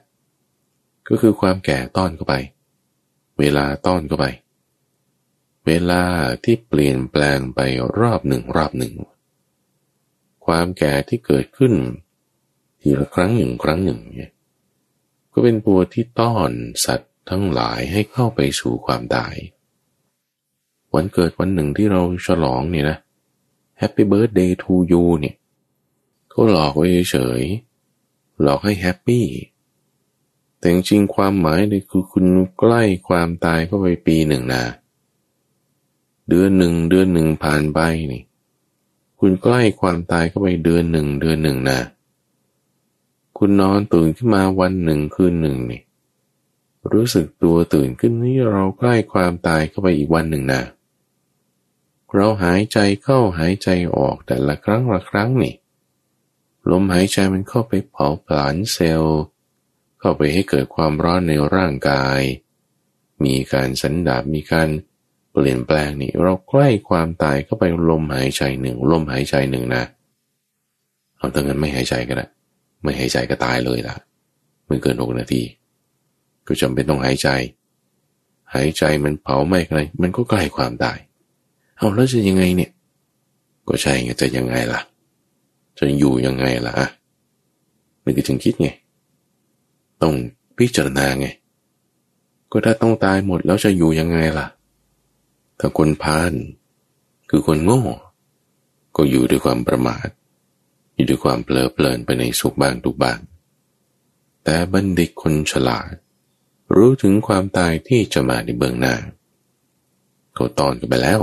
[1.07, 2.35] ก็คือความแก่ต้อนเข้าไป
[3.39, 4.25] เวลาต้อนเข้าไป
[5.65, 6.03] เวลา
[6.43, 7.59] ที่เปลี่ยนแปลงไป
[7.99, 8.93] รอบหนึ่งรอบหนึ่ง
[10.45, 11.73] ความแก่ที่เกิดขึ้น
[12.81, 14.31] ทีละครั้งหนึ่งครั้งหนึ่งเนี่ย
[15.33, 16.51] ก็เป็นตัวที่ต้อน
[16.85, 19.35] สัตว์ทั้งหลายให้เข้าไปสู่ความตาย
[20.93, 22.97] วันเกิดวันหนึ่งที่เราฉลองเนี่ยนะ
[23.81, 25.35] Happy Birthday to you เนี่ย
[26.29, 27.41] เขาหลอกไว้เฉย
[28.41, 29.25] หลอกให้แฮปปี้
[30.57, 32.25] แต่จริงความหมายเลยคือคุณ
[32.59, 34.63] ใกล้ความตายเข้าไปปีหนึ่งนะ
[36.29, 37.79] เดือนหนึ่งเดือนหนึ่งผ่านไป
[38.11, 38.23] นี่
[39.19, 41.79] คุณใกล้ความตายเข้าไปเดือนหนึ่งเดือนหนึ่งนะ
[43.37, 45.81] คุณนอนตื่นขึ้นมาวันหนึ่งคืนหนึ่งนี่
[46.91, 50.61] รู้สึกตัวตื่นขึ้นนี่เราใกล้ความตายเข้าไปอีกวันหนึ่งนะ
[52.15, 55.55] เราหายใจเข้าหายใจออกแต่ละครั้งละครั้งนี่
[56.71, 59.21] ลมหายใจมันเข้าไปเผาผลาญเซลล์
[59.99, 62.21] เข้าไปให้เกิดความร้อนในร่างกาย
[63.23, 64.69] มีการสันดาบมีการ
[65.31, 69.83] เปลี่ยนแปลงนี่เราใกล้ความตายเข้าไปลมหายใจหนึ่งลมหายใจหนึ่งนะ
[71.17, 72.25] เอาถ้างั้นไม่หายใจก็ได้
[72.83, 73.95] ไม่หายใจก็ตายเลยล่ะ
[74.67, 75.43] ไม่เกินหกนาที
[76.47, 77.29] ก็จำเป็นต้องหายใจ
[78.53, 80.99] หายใจมันเผาไหม้อะไรมันก็ใกล้ความตาย
[81.79, 82.71] เอาแล้วจะยังไงเนี่ย
[83.67, 84.81] ก็ใช่ไงจะยังไงล่ะ
[85.77, 86.89] จะอยู่ยังไงล่ะอะ
[88.03, 88.69] มันก็จึงคิดไง
[90.01, 90.13] ต้อง
[90.57, 91.27] พิจารณาไง
[92.51, 94.47] ก็ถ้าต้องตายหมดแล้วจะอยู่ยังไงล่ะ
[95.59, 96.33] ถ้าคนพาน
[97.29, 97.81] คือคนโง่
[98.95, 100.07] ก็อยู่ด้วยความประมาท
[100.95, 103.19] อยู่ด้วยความเปลอเพลินไปในสุขบ้างทุกบ้าง
[104.43, 105.93] แต่บัณฑิตคนฉลาด
[106.75, 108.95] รู้ถึงความตายที่จะมาในเบื้องหน้า
[110.33, 111.21] เขาตอนกันไปแล้ว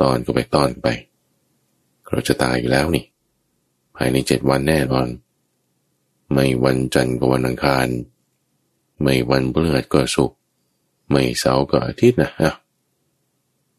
[0.00, 0.86] ตอนก็ไปตอนไป
[2.10, 3.04] เราจะตายอยู่แล้วนี่
[3.96, 5.08] ภายในเจ็ดวันแน่นอน
[6.32, 7.86] ไม่วันจันทร์ก็วันอังคาร
[9.02, 10.38] ไม่วันพฤหัสก็ศุกร์
[11.10, 12.52] ไม่เสาร์ก็อาทิตย์นะฮะ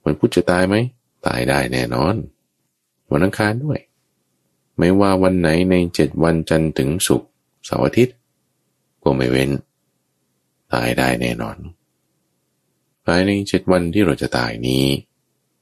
[0.04, 0.76] วันพุธจะตายไหม
[1.28, 2.16] ตายได้แน่นอน
[3.12, 3.80] วันอังคารด้วย
[4.78, 7.30] ไม่ว่าวันไหนในเจ็ดวันจันทร์ถึงศุกร์
[7.66, 8.16] เสาร์อาทิตย์
[9.04, 9.50] ก็ไม่เว้น
[10.74, 11.58] ตายได้แน่นอน
[13.06, 14.86] ภายในเจ็ดวันที่เราจะตายนี้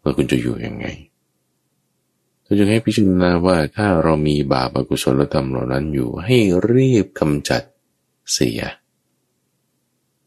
[0.03, 0.87] ว่าคุณจะอยู่ยังไง
[2.43, 6.37] เราจึงให้พิจารณาว่าถ้าเรามีบาปอกุศลธรรมเหล่านั้นอยู่ ให้
[6.71, 7.61] รีบกำจัด
[8.33, 8.61] เสีย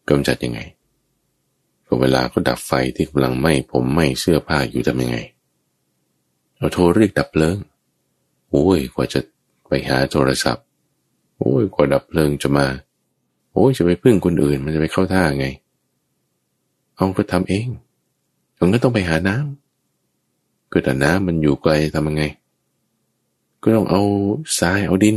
[0.09, 0.61] กำจัดยังไง
[1.87, 5.19] ก็เวลาเขาดับไฟที่กำลังไหม้ผมไหม้เสื้อผ้าอยู่ทำยังไง
[6.57, 7.57] เราโทรเรียกดับเพลิง
[8.51, 9.21] โอ้ยกว่าจะ
[9.69, 10.65] ไปหาโทรศัพท์
[11.39, 12.67] โอ้ยกว่าดับเพลิงจะมา
[13.53, 15.47] โอ้ยจะไปพึ่งคนอื่น มันจะไปเข้าท่าไง
[16.95, 17.69] เอาก็ทำเอง
[18.61, 19.66] มันก็ต้องไปหาน้ำ
[20.73, 22.25] ก็แต่น้ำมันอยู่ไกลทำยังไง
[23.63, 24.03] ก็ต้องเอา
[24.59, 25.17] ทรายเอาดิน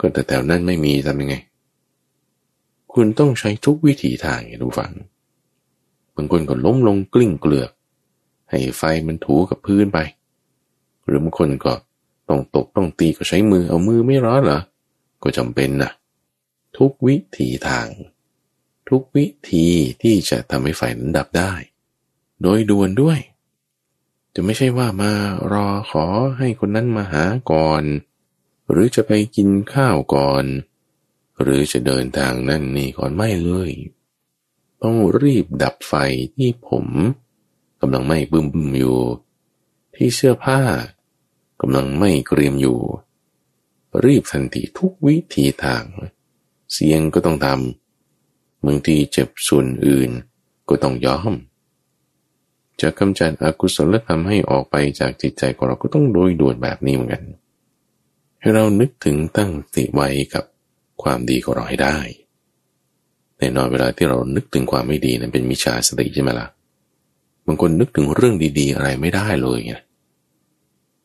[0.00, 1.34] ก็แต่แถวนั้นไม่มีทำยังไง
[2.92, 4.92] คุณต้องใช้ทุกวิถีทางดูฝัง
[6.14, 7.70] บางคนก็ล้มลงกลิ้งเกลือก
[8.50, 9.98] ให้ไฟมันถูกับพื้นไป
[11.04, 11.72] หรือบางคนก็
[12.28, 14.60] ต้องตกต้องตีก็ใช้มือเอามือไม่ร้อนเหรอ
[15.22, 15.90] ก็จำเป็นนะ
[16.78, 17.86] ทุกวิถีทาง
[18.88, 19.66] ทุกวิธี
[20.02, 21.52] ที่จะทำให้ไฟนั้นดับได้
[22.42, 23.18] โดยด่วนด้วย
[24.34, 25.12] จะไม่ใช่ว่ามา
[25.52, 26.04] รอขอ
[26.38, 27.82] ให้คนนั้นมาหาก่อน
[28.70, 30.44] หรือจะไปกินข้าวก่อน
[31.42, 33.72] หรือจะเดินทางนั่นนี่ก่อนไม่เลย
[34.82, 35.94] ต้องรีบดับไฟ
[36.36, 36.86] ที่ผม
[37.80, 39.00] กำลังไม่บึ้มบึมอยู่
[39.94, 40.60] ที่เสื้อผ้า
[41.60, 42.78] กำลังไม่เกรียมอยู่
[44.04, 45.84] รีบทันทีทุกวิธีทาง
[46.72, 50.10] เสียงก็ต้องทำบางทีเจ็บส่วนอื่น
[50.68, 51.32] ก็ต้องยอม
[52.80, 57.22] จะกำจัดอกุศลธรรมให้ออกไปจากจิตใจของเราก็ต้องโดยด่วนแบบนี้เหมือนกัน
[58.40, 60.44] ให้เรานึกถึงตั้งสติไว้กับ
[61.02, 61.98] ความดีของเราให้ได้
[63.38, 66.48] แน่นอนเวลาที่เรานึกถึงความไม่ดีนั้นเป็นมิจฉาสติใช่ไหมละ่ะ
[67.46, 69.74] บางคนนึกถึงเรื่องดีๆ อะไรไม่ได้เลยไง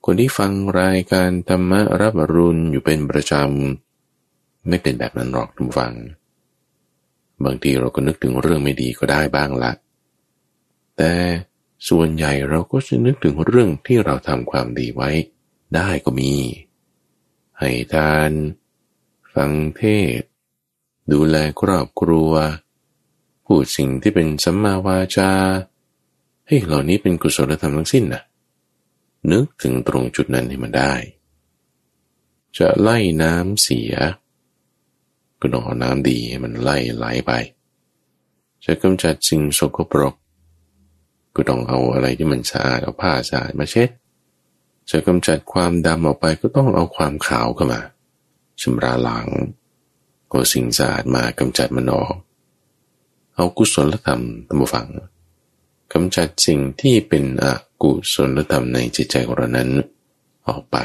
[0.05, 0.51] คนที่ฟัง
[0.81, 5.93] รายการธรรมรับรุณอยู่เป็นประจำไม่เป็นแบบนั้นหรอกทุกฟัง
[7.45, 9.71] บางทีเราก็นึกถึงเรื่องไม่ดีก็ได้บ้างละ
[10.97, 11.11] แต่
[11.89, 15.09] ส่วนใหญ่เราก็จะนึกถึงเรื่องที่เราทำความดีไว้
[15.75, 16.33] ได้ก็มี
[17.59, 18.31] ให้ทาน
[19.33, 19.81] ฟังเท
[20.19, 20.21] ศ
[21.11, 22.31] ดูแลครอบครัว
[23.45, 25.31] พูดสิ่งที่เป็นสัมมาวาจา
[26.45, 28.23] เฮ้ยเหล่านี้เป็นกุศลธรรมทั้งสิ้นนะ
[29.31, 30.93] นึกถึงตรงจุดนั้นให้มันได้
[32.57, 33.93] จะไล่น้ำเสีย
[35.39, 37.31] ก็ต้องเอาน้ำดีให้มันไล่ไหลไป
[38.65, 40.15] จะกำจัดสิ่งสกปรก
[41.37, 43.89] ก็ต้องเอาอะไรที่มันสะอาดเอาผ้าสะอาดมาเช็ด
[44.89, 47.81] จะกำจัดความดำออกไปก็ต้องเอาความขาวเข้ามา
[48.61, 49.27] ชำระล้าง
[50.29, 52.15] เอาสิ่งสะอาดมากำจัดมันออก
[53.35, 54.87] เอากุศลธรรมตั้งฟัง
[55.93, 57.45] กำจัดสิ่งที่เป็นอ
[57.83, 59.69] กุศลธรรมในจิตใจของเรานั้น
[60.47, 60.77] ออกไป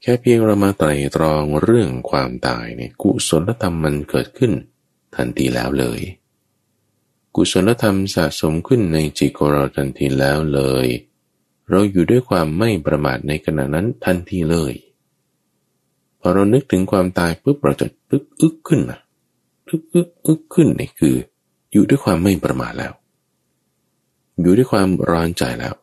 [0.00, 4.52] แค่เพียงเรามาไตรตรองเรื่องความตายเนี่ยกุศลธรรมมันเกิดขึ้น
[5.14, 6.00] ทันทีแล้วเลย
[7.38, 10.86] กุศลธรรมสะสมขึ้นในจิตของเราทันทีแล้วเลย
[11.70, 14.72] เราอยู่ด้วยความไม่ประมาทในขณะนั้นทันทีเลย
[16.20, 19.00] พอเรานึกถึงความตายปุ๊บเราจะตึกอึกขึ้นนะ
[19.68, 21.16] ตึกอึกอึกขึ้นนี่คือ
[21.72, 22.92] อยู่ด้วยความไม่ประมาทแล้ว
[24.40, 25.74] อยู่ด้วยความร้อนใจแล้ว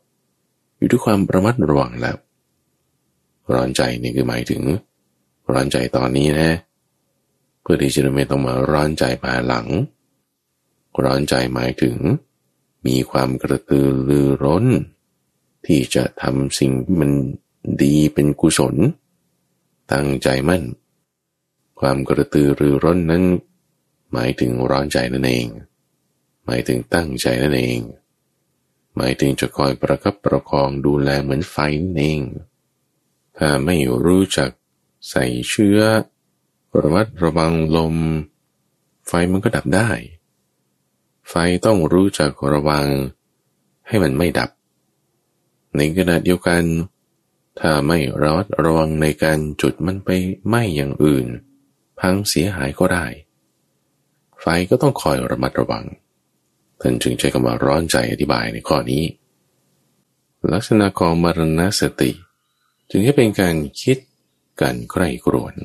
[0.78, 2.18] อยู่ด้วยความระมัดระวังแล้ว
[3.54, 4.62] ร้อนใจนี่คือหมายถึง
[5.52, 6.50] ร้อนใจตอนนี้นะ
[7.62, 9.68] เพื่อที่จะไม่ต้องมาร้อนใจภายหลัง
[11.04, 11.98] ร้อนใจหมายถึง
[12.88, 14.66] มีความกระตือรือร้น
[15.66, 17.12] ที่จะทำสิ่งมัน
[17.82, 18.76] ดีเป็นกุศล
[19.92, 20.64] ตั้งใจมั่น
[21.80, 23.24] ความกระตือรือร้นนั้น
[24.14, 25.48] หมายถึงร้อนใจนั่นเอง
[26.46, 27.80] หมายถึงตั้งใจนั่นเอง
[28.96, 32.22] หมายถึงจะคอยประคับประคองดูแลเหมือนไฟนั่นเอง
[33.38, 33.76] ถ้าไม่
[34.06, 34.50] รู้จัก
[35.10, 35.80] ใส่เชื้อ
[36.82, 37.96] ระมัดระวังลม
[39.08, 39.90] ไฟมันก็ดับได้
[41.30, 41.34] ไฟ
[41.66, 42.88] ต้องรู้จักระวัง
[43.88, 44.50] ให้มันไม่ดับ
[45.76, 46.64] ในขณะเดียวกัน
[47.60, 50.10] ถ้าไม่ระมัดระวังในการจุดมันไป
[50.48, 51.26] ไหม้อย่างอื่น
[52.00, 53.06] พังเสียหายก็ได้
[54.42, 55.86] ไฟก็ต้องคอยระมัดระวัง
[56.82, 59.04] ท่านจึงใช้คำว่าร้อนใจอธิบายในข้อนี้
[60.54, 62.12] ลักษณะของมรณสติ
[62.90, 63.98] จึงให้เป็นการคิด
[64.62, 65.56] การใคร่กรวน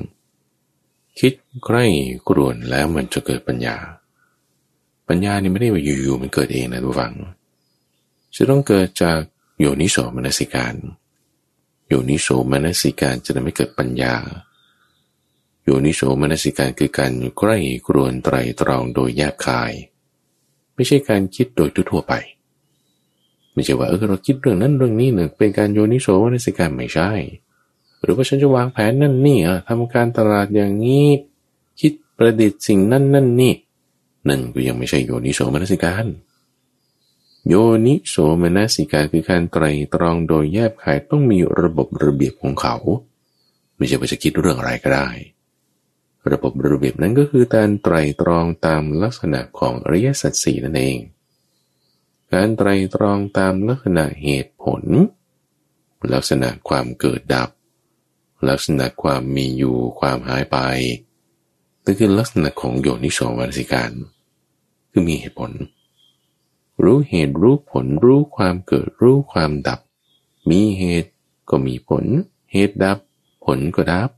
[1.19, 1.33] คิด
[1.65, 1.85] ใคร่
[2.29, 3.77] กรวนแล้วมันจะเกิดปัญญา
[5.09, 7.13] ปัญญานี่ไม่ได้ว่าอยู่ๆมันเกิดเองนะทุกฝัง
[8.35, 9.19] จะต้องเกิดจาก
[9.59, 10.75] โยนิโสมนสิการ
[11.87, 14.15] โยนิโสมนสิการจะทำให้เกิดปัญญา
[15.63, 19.71] โยนิโสมนสิการคือการใกล้กรวนไตรตรองโดยแยกคาย
[20.75, 22.13] ไม่ใช่การคิดโดยทั่วไป
[23.53, 27.09] ไม่ใช่ว่าเออเราคิดเรื่องนั้นเรื่องนี้หนึ่งเป็นการโยนิโสมนสิการไม่ใช่
[28.01, 31.05] หรือว่าฉันจะวางแผนนั่นนี่อะทำการตลาดอย่างนี้
[31.79, 33.53] คิดประดิษฐ์สิ่งนั่นนั่นนี่
[34.27, 36.05] นั่นก็ยังไม่ใช่โยนิโสมนสิการ
[37.47, 37.55] โย
[37.85, 42.75] นิโสมนสิการคือการไตรตรองโดยแยบขายต้องมีระบบระเบียบของเขา
[43.77, 45.09] ไม่ใช่ว่าจะคิดเรื่องอะไรก็ได้
[46.31, 50.97] ระบบระเบียบนั้นก็คือการไตรตรองตามลักษณะของอริยสัจสี่นั่นเอง
[52.33, 54.83] การไตรตรองตามลักษณะเหตุผล
[56.13, 57.49] ลักษณะความเกิดดับ
[58.49, 60.57] ลักษณะความมีอยู่ความหายไป
[61.83, 63.91] นั่นคือลักษณะของโยนิโสมนสิการ
[64.91, 65.51] คือมีเหตุผล
[66.83, 69.79] รู้เหตุรู้ผลรู้ความเกิดรู้ความดับ
[70.49, 71.11] มีเหตุ
[71.49, 72.05] ก็มีผล
[72.51, 72.97] เหตุดับ
[73.45, 74.09] ผลก็ดับ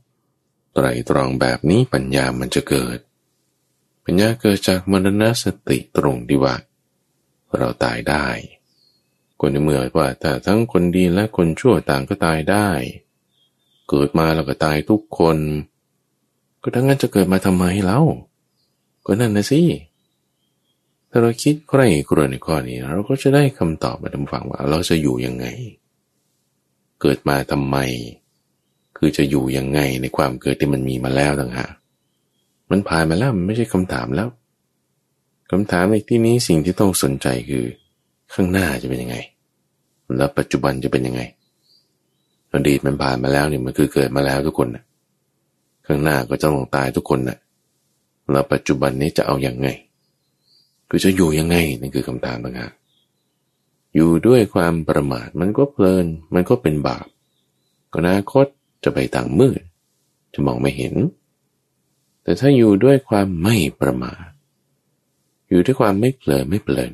[0.74, 2.98] ไตรตรองแบบนี้ปัญญามันจะเกิด
[4.04, 6.56] ปัญญาเกิดจากมรณสติตรงที่ว่า
[7.56, 8.26] เราตายได้
[9.40, 12.68] คนในเมื่อว่าถ้าทั้งคนดีและคนชั่วต่างก็ตายได้
[13.88, 15.38] เกิดมาแล้วก็ตายทุกคน
[16.62, 18.00] ก็ทั้งนั้นจะเกิดมาทำไมเล่า
[19.06, 19.60] ก็นั่นนะสิ
[21.10, 25.46] ถ้าเราคิดใครกรวในข้อนี้ เราก็จะได้คำตอบมาทำฟังว่า เราจะอยู่ยังไง
[27.00, 27.76] เกิดมาทำไม
[28.96, 31.72] คือจะอยู่ยังไงในความเกิดที่มันมีมาแล้วต่างหาก
[32.70, 34.28] มันผ่านมาแล้วมันไม่ใช่คำถามแล้ว
[35.50, 37.64] คำถามในที่นี้สิ่งที่ต้องสนใจคือ
[38.34, 39.16] ข้างหน้าจะเป็นยังไง
[40.18, 41.22] แล้วปัจจุบันจะเป็นยังไง
[42.52, 44.84] อดีตมันผ่านมาแล้วเนี่ยมันคือเกิดมาแล้วทุกคนนะ
[45.92, 47.38] ข้างหน้าก็จะต้องตายทุกคนนะ
[48.30, 49.68] แล้วปัจจุบันนี้จะเอาอยัางไง
[50.88, 52.72] คือจะอยู่ยังไงนั่นคือคำถามต่างหาก
[53.94, 57.06] อยู่ด้วยความประมาทมันก็เพลิน มันก็เป็นบาป
[57.94, 58.46] อนาคต
[58.84, 59.60] จะไปทางมืด
[60.32, 60.94] จะมองไม่เห็น
[62.22, 64.26] แต่ถ้าอยู่ด้วยความไม่ประมาท
[65.48, 66.92] อยู่ด้วยความไม่เพลินไม่เพลิน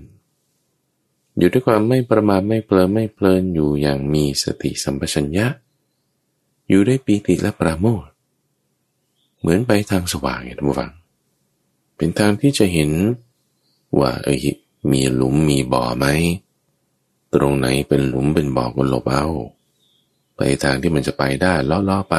[1.38, 5.46] อยู่ด้วยความไม่ประมาทไม่เพลินไม่เพลินอยู่อย่างมีสติสัมปชัญญะ
[6.68, 8.08] อยู่ด้วยปีติและปราโมท
[9.40, 10.90] เหมือนไปทางสว่างอย่างท่านผู้ฟัง
[11.96, 12.90] เป็นทางที่จะเห็น
[13.98, 14.38] ว่าเอ้ย
[14.92, 16.06] มีหลุมมีบ่อไหม
[17.34, 19.26] ตรงไหนเป็นหลุมเป็นบ่อก็หลบเอา
[20.36, 22.16] ไปทางที่มันจะไปได้ล้อๆไป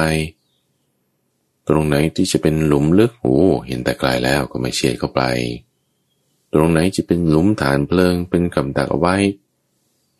[1.68, 5.22] ตรงไหนที่จะเป็นหลุมลึกโอ้เห็นแต่ไกลแล้วก็ไม่เฉียดเข้าไป
[6.52, 9.16] ตรงไหนจะเป็นหลุมฐานเพลิงเป็นกำดักเอาไว้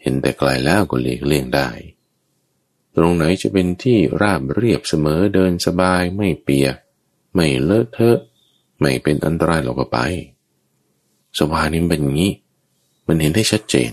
[0.03, 1.69] เห็นแต่ไกลแล้วก็เลียกเลี่ยงได้
[2.97, 6.77] ตรงไหนจะเป็นที่ราบเรียบเสมอเดินสบายไม่เปียก
[7.35, 8.19] ไม่เลอะเทอะ
[8.81, 9.99] ไม่เป็นอันตรายเราก็ไป
[11.39, 12.33] สวานี้เป็นอย่างนี้
[13.07, 13.93] มันเห็นได้ชัดเจน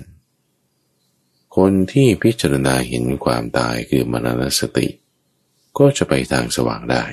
[1.55, 4.87] คนที่พิจารณาเห็นความตายคือมรณสติ
[5.77, 7.05] ก็จะไปทางสว่างได้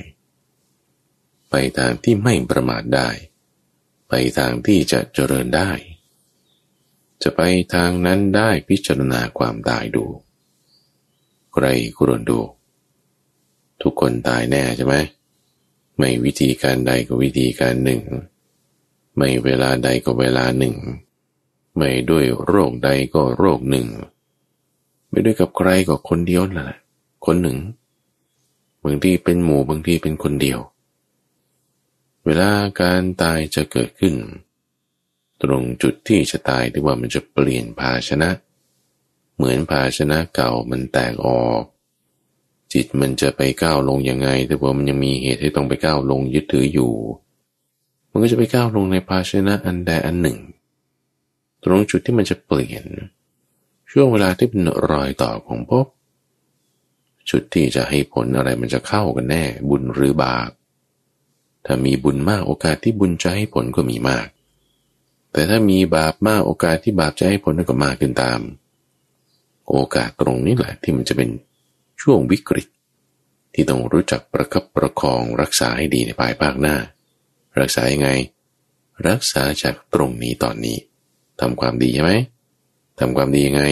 [1.50, 3.08] ไปทางที่ไม่ประมาทได้
[4.08, 5.70] ไปทางที่จะเจริญได้
[7.22, 7.40] จะไป
[7.74, 10.04] ทางนั้นได้พิจารณาความตายดู
[11.52, 11.66] ใคร
[11.98, 12.40] กรนดู
[13.82, 14.94] ทุกคนตายแน่ใช่ไหม
[15.98, 18.00] ไม่วิธีการใดก็วิธีการหนึ่ง
[19.16, 20.74] ไม่เวลาใดก็เวลาหนึ่ง
[21.76, 23.86] ไม่ด้วยโรคใดก็โรคหนึ่ง
[25.08, 26.80] ไม่ด้วยกับใครก็คนเดียวนั่นแหละ
[27.26, 27.58] คนหนึ่ง
[28.84, 30.60] บางทีเป็นหมู่บางทีเป็นคนเดียว
[32.24, 34.14] เวลาการตายจะเกิดขึ้น
[35.42, 38.30] ตรงจุดที่จะตายที่ว่ามันจะเปลี่ยนภาชนะ
[39.36, 41.62] เหมือนภาชนะเก่ามันแตกออก
[42.74, 46.92] จิตมันจะไปก้าวลงยังไง แต่ว่ามันยังมีเหตุให้ต้องไปก้าวลงยึดถืออยู่
[48.10, 50.38] มันก็จะไปก้าวลงในภาชนะอันใดอันหนึ่ง
[51.64, 52.86] ตรงจุดที่มันจะเปลี่ยน
[53.90, 55.86] ช่วงเวลาที่เป็นรอยต่อของภพ
[57.30, 60.50] ชุดที่จะให้ผลอะไรมันจะเข้ากันแน่ บุญหรือบาป
[61.66, 64.26] ถ้ามีบุญมากโอกาสที่บุญจะให้ผลก็มีมาก
[65.32, 68.40] แต่ถ้ามีบาปมากโอกาสที่บาปจะให้ผลก็มากขึ้นตาม
[69.70, 71.28] โอกาสตรงนี้แหละที่มันจะเป็น
[72.00, 72.66] ช่วงวิกฤต
[73.54, 76.76] ที่ต้องรู้จักประคับประคองรักษาให้ดีในภายภาคหน้า
[77.60, 78.10] รักษายังไง
[79.08, 80.76] รักษาจากตรงนี้ตอนนี้
[81.40, 82.12] ทำความดีใช่ไหม
[83.00, 83.64] ทำความดียังไง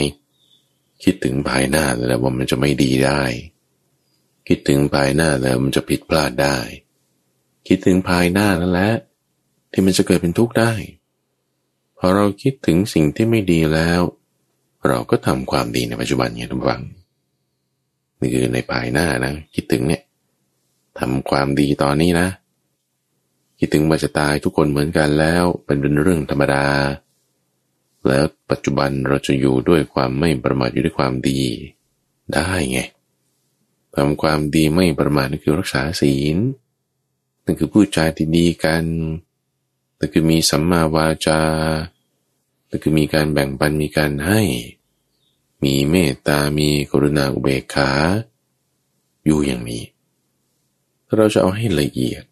[1.02, 3.22] คิดถึงภายหน้าแล้วว่ามันจะไม่ดีได้
[4.48, 6.58] คิดถึงภายหน้าแล้วมันจะผิดพลาดได้
[7.66, 8.90] คิดถึงภายหน้านั่นแหละ
[9.72, 10.72] ที่มันจะเกิดเป็นทุกข์ได้
[11.98, 14.00] พอเราคิดถึงสิ่งที่ไม่ดีแล้ว
[14.88, 16.82] เราก็ทำความดีในปัจจุบันอย่างทุกวัง
[18.22, 20.02] นี่คือในภายหน้านะคิดถึงเนี่ย
[20.98, 22.28] ทำความดีตอนนี้นะ
[23.58, 26.66] คิดถึงว่าจะตายทุกคนเหมือนกันแล้วเป็นเป็นเรื่องธรรมดา
[28.06, 31.40] แล้วปัจจุบันเราจะอยู่ด้วยความไม่ประมาทอยู่ด้วยความดี
[32.34, 32.80] ได้ไง
[33.94, 36.36] ทำความดีไม่ประมาทนั่นคือรักษาศีล
[37.44, 38.84] นั่นคือพูดจาที่ดีกัน
[39.98, 41.40] นั่นคือมีสัมมาวาจา
[42.68, 44.40] นั่นคือมีการแบ่งปันมีการให้
[45.62, 47.90] มีเมตตา มีกรุณาอุเบกขา
[49.24, 49.84] อยู่อย่างนี้
[51.06, 52.22] ถ้าเราจะเอาให้ละเอียด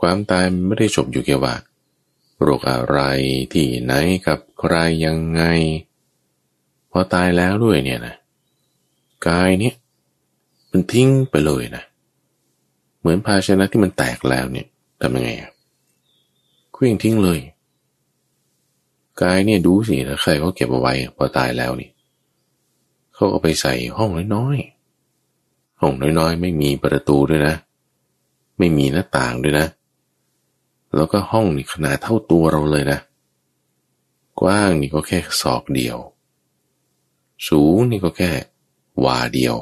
[0.00, 1.54] ความตายไม่ได้จบอยู่แค่ว่า
[2.40, 2.98] โรคอะไร
[3.52, 3.92] ที่ไหน
[4.26, 4.74] กับใคร
[5.06, 5.42] ยังไง
[6.90, 8.14] พอตายแล้วด้วยเนี่ยนะ
[9.28, 9.74] กายเนี่ย
[10.70, 11.84] มันทิ้งไปเลยนะ
[12.98, 14.66] เหมือนภาชนะที่มันแตกแล้วเนี่ย
[15.00, 15.50] ทำยังไงอะ
[16.72, 17.40] เคลื่องทิ้งเลย
[19.22, 21.90] กายเนี่ยดูสิถ้าใครเขาเก็บเอาไว้ พอตายแล้วนี่
[23.20, 27.54] เขาก็ไปใส่ห้องน้อยๆ ห้องน้อยๆ ไม่มีประตูด้วยนะ
[28.58, 29.66] ไม่มีหน้าต่างด้วยนะ
[30.96, 32.98] แล้วก็ห้องนี่ขนาดเท่าตัวเราเลยนะ
[34.40, 35.96] กว้างนี่ก็แค่ศอกเดียว
[37.48, 38.30] สูงนี่ก็แค่
[39.04, 39.56] วาเดียว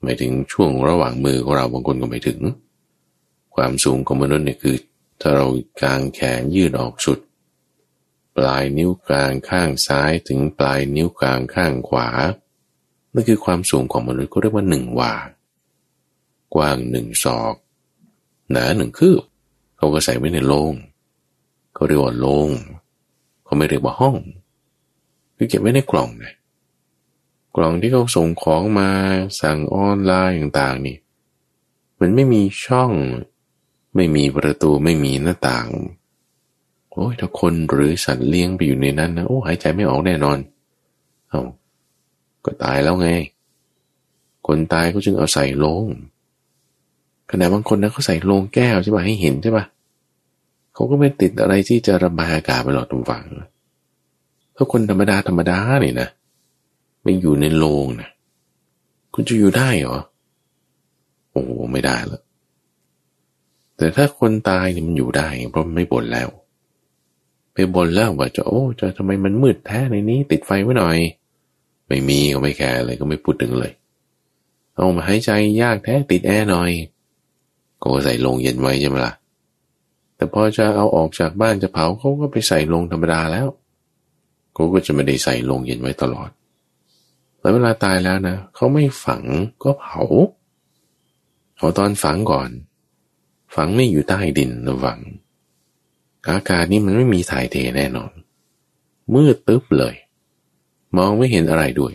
[0.00, 2.40] ไม่ถึงช่วงระหว่างมือของเราบางคนก็ไม่ถึง
[3.54, 4.76] ความสูงของมนุษย์เนี่ยคือ
[5.20, 5.46] ถ้าเรา
[5.82, 7.18] กางแขนยืดออกสุด
[8.36, 12.08] ปลายนิ้วกลางข้างซ้ายถึงปลายนิ้วกลางข้างขวา
[13.12, 15.14] นั่นคือความสูงของมนุษย์ก็เรียกว่าหนึ่งวา
[16.54, 17.54] กว้างหนึ่งศอก
[18.50, 19.22] หนาหนึ่งคืบ
[19.76, 20.74] เขาก็ใส่ไว้ในโลง
[21.74, 22.48] เขาเรียกว่าโลง
[23.44, 24.16] เขาไม่เรียกว่าห้อง
[25.36, 26.34] คือเก็บไว้ในกล่องนะ
[27.56, 28.90] กล่องที่เขาส่งของมา
[29.40, 30.96] สั่งออนไลน์ต่างๆนี่
[32.00, 32.92] มันไม่มีช่อง
[33.94, 35.68] ไม่มีประตูไม่มีหน้าต่าง
[36.92, 40.38] โอ้ยถ้าคนหรือสัตว์เลี้ยงไปอยู่ในนั้นนะโอ้หายใจไม่ออกแน่นอน
[41.28, 41.42] เอา
[42.44, 43.08] ก็ตายแล้วไง
[44.46, 45.84] คนตายก็จึงเอาใส่ลง
[47.30, 49.64] ขณะบางคนนะเขาใส่ลงแก้วใช่ป่ะให้เห็นใช่ป่ะ
[50.74, 53.24] เขาก็ไม่ติดอะไรที่จะระบายอากาศไปหลอดตรงฝัง
[54.56, 56.08] ถ้าคนธรรมดาธรรมดาเนี่ยนะ
[57.02, 58.10] ไม่อยู่ในโรงนะ
[59.14, 59.98] คุณจะอยู่ได้เหรอ
[61.30, 62.22] โอ้ไม่ได้แล้ว
[63.76, 66.28] แต่ถ้าคนตายเนี่ยมันอยู่ได้ เพราะมันไม่บ่นแล้ว
[67.52, 70.98] ไปบ่นแล้วว่าจะโอ้จะทำไมมันมืดแท้ในนี้ ติดไฟไว้หน่อย
[71.88, 73.72] ไม่มีก็ไม่แคร์เลยก็ไม่พูดถึงเลย
[74.74, 75.30] เอามาหายใจ
[75.62, 76.70] ยากแท้ติดแอร์หน่อย
[77.80, 79.12] ก็ใส่ลงเย็นไว้ใช่ไหมล่ะ
[80.16, 83.48] แต่พอจะเอาออกจากบ้านจะเผาเขาก็ไปใส่ลงธรรมดาแล้ว
[84.54, 86.30] เขาก็จะไม่ได้ใส่ลงเย็นไว้ตลอด
[87.40, 89.22] แล้วเวลาตายแล้วนะเขาไม่ฝัง
[89.62, 90.00] ก็เผา
[91.56, 92.50] เอาตอนฝังก่อน
[93.54, 94.98] ฝังนี่อยู่ใต้ดินระวัง
[96.28, 98.12] อากาศนี่มันไม่มีถ่ายเทแน่นอน
[99.14, 99.94] มืดตึ๊บเลย
[100.96, 101.94] มองไม่เห็นอะไรด้วย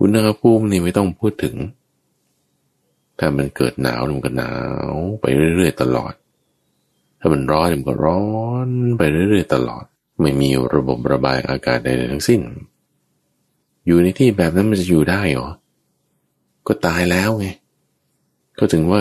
[0.00, 1.56] อุณหภูมินี่ไม่ต้องพูดถึง
[3.18, 4.52] ถ้ามันเกิดหนาวมันก็หนา
[4.92, 5.24] ว ไป
[5.56, 6.12] เรื่อยๆตลอด
[7.20, 8.22] ถ้ามันร้อนมันก็ร้อ
[8.66, 9.84] น ไปเรื่อยๆตลอด
[10.20, 12.40] ไม่มีระบบระบายอากาศใดๆทั้งสิ้น
[13.86, 15.50] อยู่ในที่แบบนั้นมันจะอยู่ได้หรอ
[16.66, 17.46] ก็ตายแล้วไง
[18.58, 19.00] ก็ถึงว่า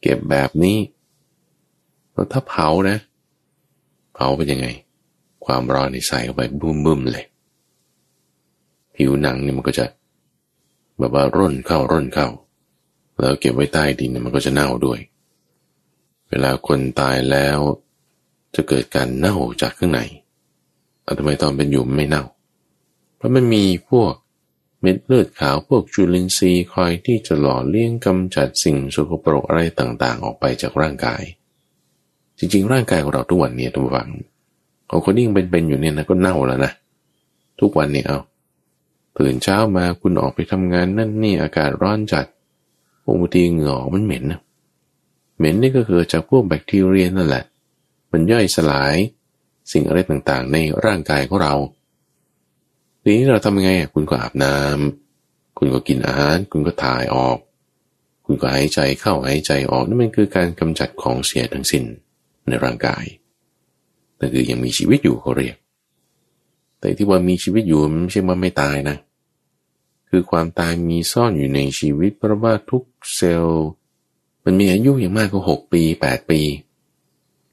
[0.00, 0.78] เก็บแบบนี้
[2.12, 2.98] แล้วถ้าเผานะ
[4.20, 4.68] เผาเป็นยังไง
[5.46, 7.24] ความร้อนในใส่เข้าไปบึ้มๆเลย
[8.94, 9.86] ผิวหนังเนี่ยมันก็จะ
[10.98, 12.28] แบบว่าร่นเข้าร่นเข้า
[13.18, 14.98] แล้วเก็บไว้ใต้ดินเนี่ยมันก็จะเน่าด้วย
[16.28, 17.58] เวลาคนตายแล้ว
[18.54, 20.00] จะเกิดการเน่าจากข้างใน
[21.02, 22.24] แต่ทำไมตอนเป็นอยู่ไม่เน่า
[23.16, 24.12] เพราะมันมีพวก
[24.80, 31.22] เม็ดเลือดขาวพวกจุลินทรีย์คอยที่จะหล่อเลี้ยงกำจัดสิ่งสกปรกอะไรต่างๆ ออกไปจากร่างกาย
[32.38, 34.10] จริงๆ ร่างกายของเราทุกวันเนี่ยทุกฝัง
[34.90, 36.72] ของคนที่ยังเป็นๆอยู่เนี่ยนะก็เน่าแล้วนะ
[37.60, 38.18] ทุกวันเนี่ยเอา
[39.18, 42.26] ตื่นเช้ามาคุณออกไปทำงานนั่นนี่อากาศร้อนจัด
[43.04, 44.40] บางทีเหงื่อมันเหม็นนะ
[45.38, 47.44] เหม็นนี่ก็คือจากพวกแบคทีเรียนั่นแหละ
[48.12, 48.94] มันย่อยสลาย
[49.72, 51.54] สิ่งอะไรต่างๆ ในร่างกายของเรา
[53.02, 57.38] ทีนี้เราทำยังไงคุณก็อาบน้ำคุณก็กินอาหาร คุณก็ถ่ายออก
[58.24, 61.84] คุณก็หายใจเข้าหายใจออกนั่นมันคือการกำจัดของเสียทั้งสิ้น
[62.50, 63.04] ในร่างกาย
[64.18, 65.56] นั่นคือยังมีชีวิตอยู่เขาเรียก
[66.78, 68.96] แต่ที่ว่ามีชีวิตอยู่ไม่ใช่ว่าไม่ตายนะ
[70.08, 72.84] คือความตายมีซ่อนอยู่ในชีวิต เพราะว่าทุก
[73.16, 73.66] เซลล์
[74.44, 76.40] มันมีอายุอย่างมากก็หกปีแปดปี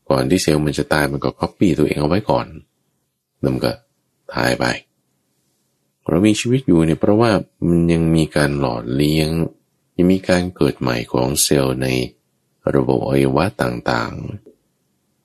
[0.10, 2.48] ก่อนที่เซลล์มันจะตายมันก็คัอปี้ตัวเองเอาไว้ก่อน
[3.40, 3.72] แล้วมันก็
[4.34, 4.66] ตายไป
[6.08, 7.32] เรามีชีวิตอยู่เนี่ยเพราะว่า
[7.68, 9.30] มันยังมีการหล่อเลี้ยง
[9.98, 11.88] ยังมีการเกิดใหม่ของเซลล์ใน
[12.76, 14.55] ระบบอวัยวะต่างๆ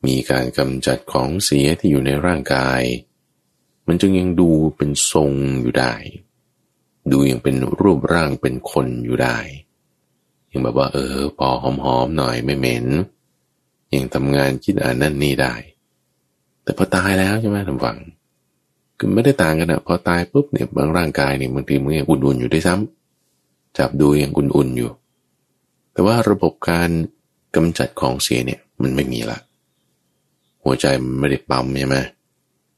[0.06, 2.82] มีการกำจัดของเสียที่อยู่ในร่างกาย
[3.86, 5.94] มันจึงยังดูเป็นทรงอยู่ได้
[7.12, 9.38] ดูยังเป็นรูปร่างเป็นคนอยู่ได้
[10.50, 11.64] ยังแบบว่า เออ พอห
[11.96, 12.86] อมๆหน่อยไม่เหม็น
[13.94, 15.54] ยังทำงานคิดอ่านนั่นนี่ได้
[16.62, 17.98] แต่พอตายแล้วใช่ไหมทำฝัง
[18.98, 24.90] คือไม่ได้ต่างกันอะพอตายปุ๊บเนี่ยบางร่างกายเนี่ยบางทีมันยังอุ่นๆอยู่ด้วยซ้ำจับดูยังอุ่นๆอยู่
[25.92, 26.90] แต่ว่าระบบการ
[27.56, 29.38] กำจัดของเสียเนี่ยมันไม่มีละ
[30.62, 31.96] หัวใจมันไม่ได้ปั๊มใช่ไหม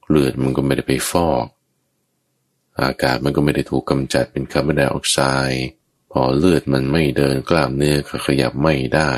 [0.09, 1.47] เลือดมันก็ไม่ได้ไปฟอก
[2.81, 5.19] อากาศมันก็ไม่ได้ถูกกำจัดเป็นคาร์บอนไดออกไซ
[5.51, 5.65] ด์
[6.13, 9.13] พอเลือดมันไม่เดินกล้ามเนื้อก็ขยับไม่ได้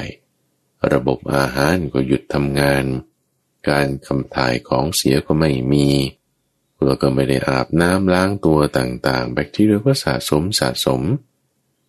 [0.93, 2.85] ระบบอาหารก็หยุดทำงาน
[3.69, 5.89] การคำถ่ายของเสียก็ไม่มี
[6.83, 11.03] เราก็ไม่ได้อาบน้ำล้างตัวต่างๆ แบคทีเรียก็สะสมสะสม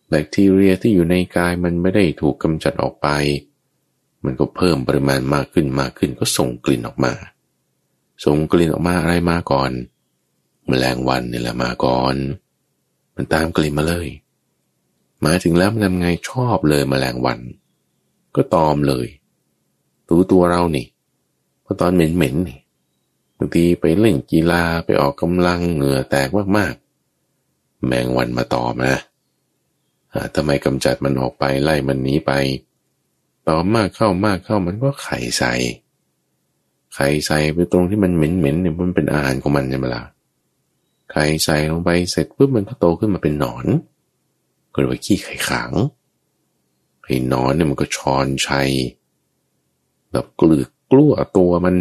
[0.08, 3.08] แบคทีเรียที่อยู่ในกายมันไม่ได้ถูกกำจัดออกไป
[4.26, 7.12] มันก็เพิ่มปริมาณมากขึ้นมากขึ้นก็ส่งกลิ่นออกมา
[8.24, 9.70] ส่งกลิ่นออกมาอะไรมาก่อน
[10.68, 12.14] แมลงวันนี่แหละมาก่อน
[13.14, 14.08] มันตามกลิ่นมาเลย
[15.24, 17.38] มาถึงแล้วมันทำไงชอบเลยมแมลงวัน
[18.36, 19.06] ก็ตอมเลย
[20.08, 20.86] ตัวตัวเรานี่
[21.64, 22.60] พอตอนเหม็นๆนี่
[23.38, 28.92] บางทีไปเล่นกีฬาไปออกกำลังเหงื่อแตกมากๆ แมงวันมาตอมา
[30.34, 32.32] ทำไมกำจัดมันออกไปไล่มันหนีไป
[33.48, 35.52] ต่อมากเข้ามากเข้ามันก็ไข่ใส่
[36.94, 40.02] ไข่ใส่ไปตรงที่มันเหม็นๆเนี่ยมันเป็นอาหารของมันใช่ไหมล่ะ
[41.10, 43.66] ไข่ใส่ลงไปเสร็จปุ๊บมันก็โตขึ้นมาเป็นหนอน
[44.72, 45.72] ก็เรียกว่าขี้ไข่ขัง
[47.04, 48.70] ไอ้หนอนเนี่ยมันก็ชอนชัย
[50.12, 51.74] แบบกลือกกลัวตัวมัน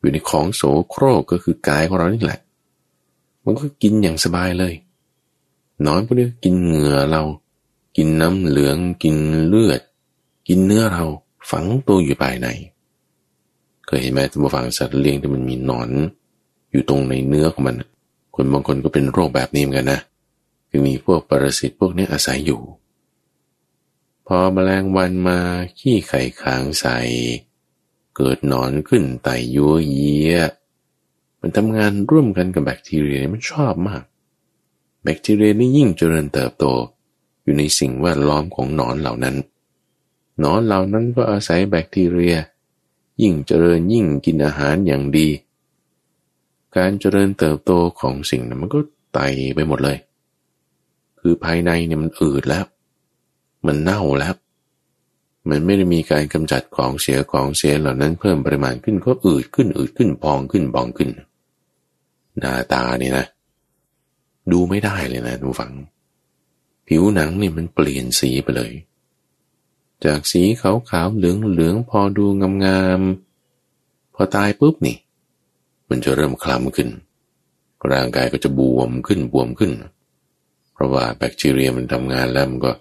[0.00, 2.40] อยู่ในของโสโครกก็คือกายของเรานี่แหละ
[3.44, 4.74] มันก็กินอย่างสบายเลย
[5.86, 7.22] นอนพวกนี้กินเหงื่อเรา
[7.96, 9.16] กินน้ำเหลืองกิน
[9.46, 9.80] เลือด
[10.48, 11.04] กินเนื้อเรา
[11.50, 12.48] ฝังตัวอยู่ภายใน
[13.88, 15.90] ก็ยเห็นไหมท่านผู้ฟังสัตว์เลี้ยงที่มันมีหนอน
[16.70, 17.76] อยู่ตรงในเนื้อของมัน
[18.34, 20.00] คนบางคนก็เป็นโรคแบบนี้เหมือนกันนะ
[20.68, 22.60] คือมีพวกปรสิตพวกนี้อาศัยอยู่
[24.26, 25.38] พอแมลงวันมา
[25.78, 26.98] ขี้ไข่ค้างใส่
[28.16, 30.34] เกิดหนอนขึ้นไตยัวเยีย
[31.40, 34.04] มันทำงานร่วมกันกับแบคทีเรียมันชอบมาก
[35.02, 36.64] แบคทีเรียนี่ยิ่งเจริญเติบโต
[37.42, 39.36] อยู่ในสิ่งแวดล้อมของหนอนเหล่านั้น
[40.38, 42.36] หนอนเหล่านั้นก็อาศัยแบคทีเรีย
[43.22, 45.28] ยิ่งเจริญยิ่งกินอาหารอย่างดี
[46.76, 48.78] การเจริญเติบโตของสิ่งนั้นมันก็
[49.14, 49.20] ไต
[49.54, 49.98] ไปหมดเลย
[51.20, 52.64] คือภายในเนี่ยมันอืดแล้ว
[53.66, 54.34] มันเน่าแล้ว
[55.48, 61.10] มันไม่ได้มีการกำจัดของเสียของเสียเหล่านั้นเพิ่มปริมาณขึ้นก็อืดขึ้นอืดขึ้นพองขึ้นบองขึ้น
[62.38, 63.26] หน้าตาเนี่ยนะ
[64.52, 65.72] ดูไม่ได้เลยนะทุกฝัง
[66.88, 68.72] ผิวหนังเนี่ยมันเปลี่ยนสีไปเลย
[70.04, 72.26] จากสีขาวขาวเหลืองเหลืองพอดู
[72.64, 74.96] งามๆพอตายปุ๊บนี่
[75.88, 76.88] มันจะเริ่มคล้ำขึ้น
[77.90, 79.72] ร่างกายก็จะบวมขึ้นบวมขึ้น
[80.72, 82.72] เพราะว่าแบคทีเรียมันทำงานแล้วมันก็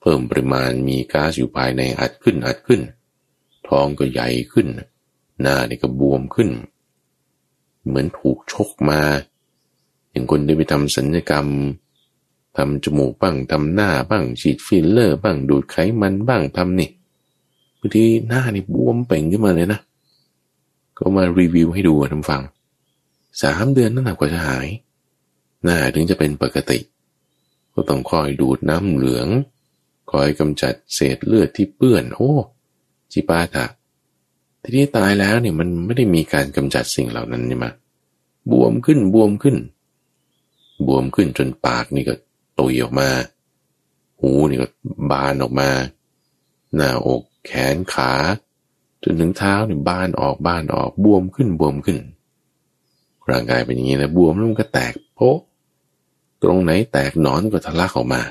[0.00, 2.80] เพิ่มปริมาณมีก๊าซอยู่ภายในอัดขึ้นอัดขึ้น
[3.68, 4.66] ท้องก็ใหญ่ขึ้น
[5.40, 6.50] หน้านี่ก็บวมขึ้น
[7.86, 9.00] เหมือนถูกชกมา
[10.10, 11.46] อย่างคนที่ไปทำศัลยกรรม
[12.56, 16.90] ทำจมูกบ้างทำหน้าบ้างฉีดฟิลเลอร์บ้างดูดไขมันบ้างทำนี่
[17.78, 19.80] บางทีหน้านี่บวมเป่งขึ้นมาเลยนะ
[20.96, 22.42] ก็มารีวิวให้ดูทำตั้ง
[23.42, 24.68] สามเดือนนั่นแหละกว่าจะหาย
[25.64, 26.78] หน้าถึงจะเป็นปกติ
[27.74, 29.28] ก็ต้องคอยดูดน้ำเหลือง
[30.12, 32.32] คอยกำจัดเศษเลือดที่เปื้อน โอ้
[33.12, 33.66] จิปาถะ
[34.62, 37.66] ทีนี้ตายแล้วเนี่ยมันไม่ได้มีการกำจัดสิ่งเหล่านั้นนี่ไหม
[38.50, 39.56] บวมขึ้นบวมขึ้น
[40.86, 42.14] บวมขึ้นจนปากนี่ก็
[42.58, 43.08] ตุยออกมา
[44.20, 44.68] หูนี่ก็
[45.10, 45.70] บานออกมา
[46.74, 48.12] หน้าอกแขนขา
[49.02, 52.02] จนถึงเท้าเนี่ยบานออกบานออกบวมขึ้นบวมขึ้น
[53.30, 55.38] ร่างกายเป็นอย่างนี้นะบวมแล้วมันก็แตกโป๊ะ
[56.42, 58.22] ตรงไหนแตกหนอนก็ทะลักออกมา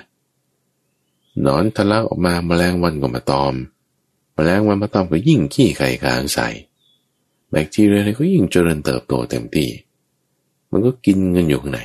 [1.46, 3.54] นอนทะลักออกมาแมลงวันก็มาตอม
[4.34, 6.50] แมลงวันมาตอมก็ยิ่งขี้ไข่กลางใส่
[7.50, 9.70] แบคทีเรียก็ยิ่งเจริญเติบโตเต็มที่
[10.72, 11.82] มันก็กินเงินอยู่ข้างใน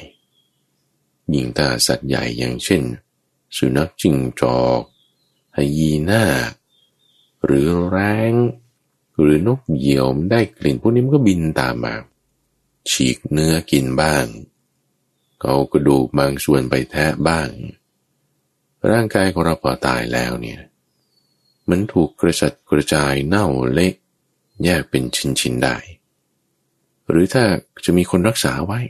[1.35, 2.83] ยิงตาสัตว์ใหญ่อย่างเช่น
[3.57, 4.83] สุนัขจิงจอก
[5.55, 6.25] ไฮยีน่า
[7.45, 7.99] หรือแร
[8.31, 8.33] ง
[9.21, 11.95] หรือนกเหยี่ยวได้กลิ่นพวกนี้มันก็บินตามมา
[12.91, 14.27] ฉีกเนื้อกินบ้าง
[15.43, 17.49] เอากระดูกบางส่วนไปแทะบ้าง
[18.91, 20.61] ร่างกายของเราพอตายแล้วเนี่ย
[21.71, 23.95] มันถูกกระจัดกระจายเน่าเละ
[24.65, 25.77] แยกเป็นชิ้นๆได้
[27.09, 27.45] หรือถ้า
[27.85, 28.81] จะมีคนรักษาไว้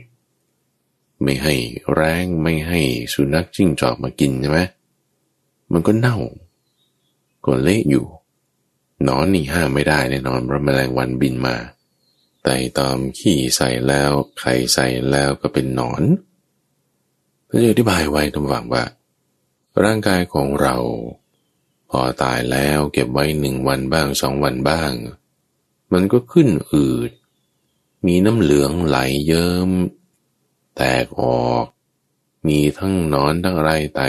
[1.23, 1.55] ไม่ให้
[1.93, 2.81] แรงไม่ให้
[3.13, 4.59] สุนัขจิ้งจอกมากินใช่ไหม
[5.71, 6.17] มันก็เน่า
[7.45, 8.05] ก็เละอยู่
[9.07, 11.55] นอนนี่ห้ามไม่ได้แน่นอนเพราะแมลงวันบินมา
[12.43, 16.03] ไต่ตอมขี้ใส่แล้วไข่ใส่แล้วก็เป็นหนอน
[17.49, 18.83] ก็จะอธิบายไว้ทำหวังว่า
[19.83, 20.75] ร่างกายของเรา
[21.89, 24.91] พอตายแล้วเก็บไว้หนึ่งวันบ้างสองวันบ้าง
[25.93, 27.11] มันก็ขึ้นอืด
[28.05, 28.97] มีน้ำเหลืองไหล
[29.27, 29.69] เยิ้ม
[30.75, 31.65] แตกออก
[32.47, 34.01] มีทั้งนอนทั้งอะไรไต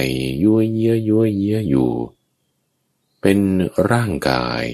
[0.42, 1.90] ยั่วเยี่ยยั่วเยี่ยอยู่
[3.20, 3.38] เป็น
[3.90, 4.64] ร่างกาย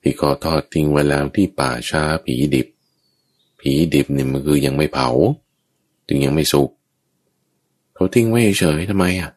[0.00, 2.68] ที่เขาทอดทิ้งไว้แล้วที่ป่าช้าผีดิบ
[3.60, 5.08] ผีดิบนี่มันคือยังไม่เผา
[6.06, 6.70] จึงยังไม่สุก
[7.94, 9.30] เขาทิ้งไว้เฉยทำไมอะ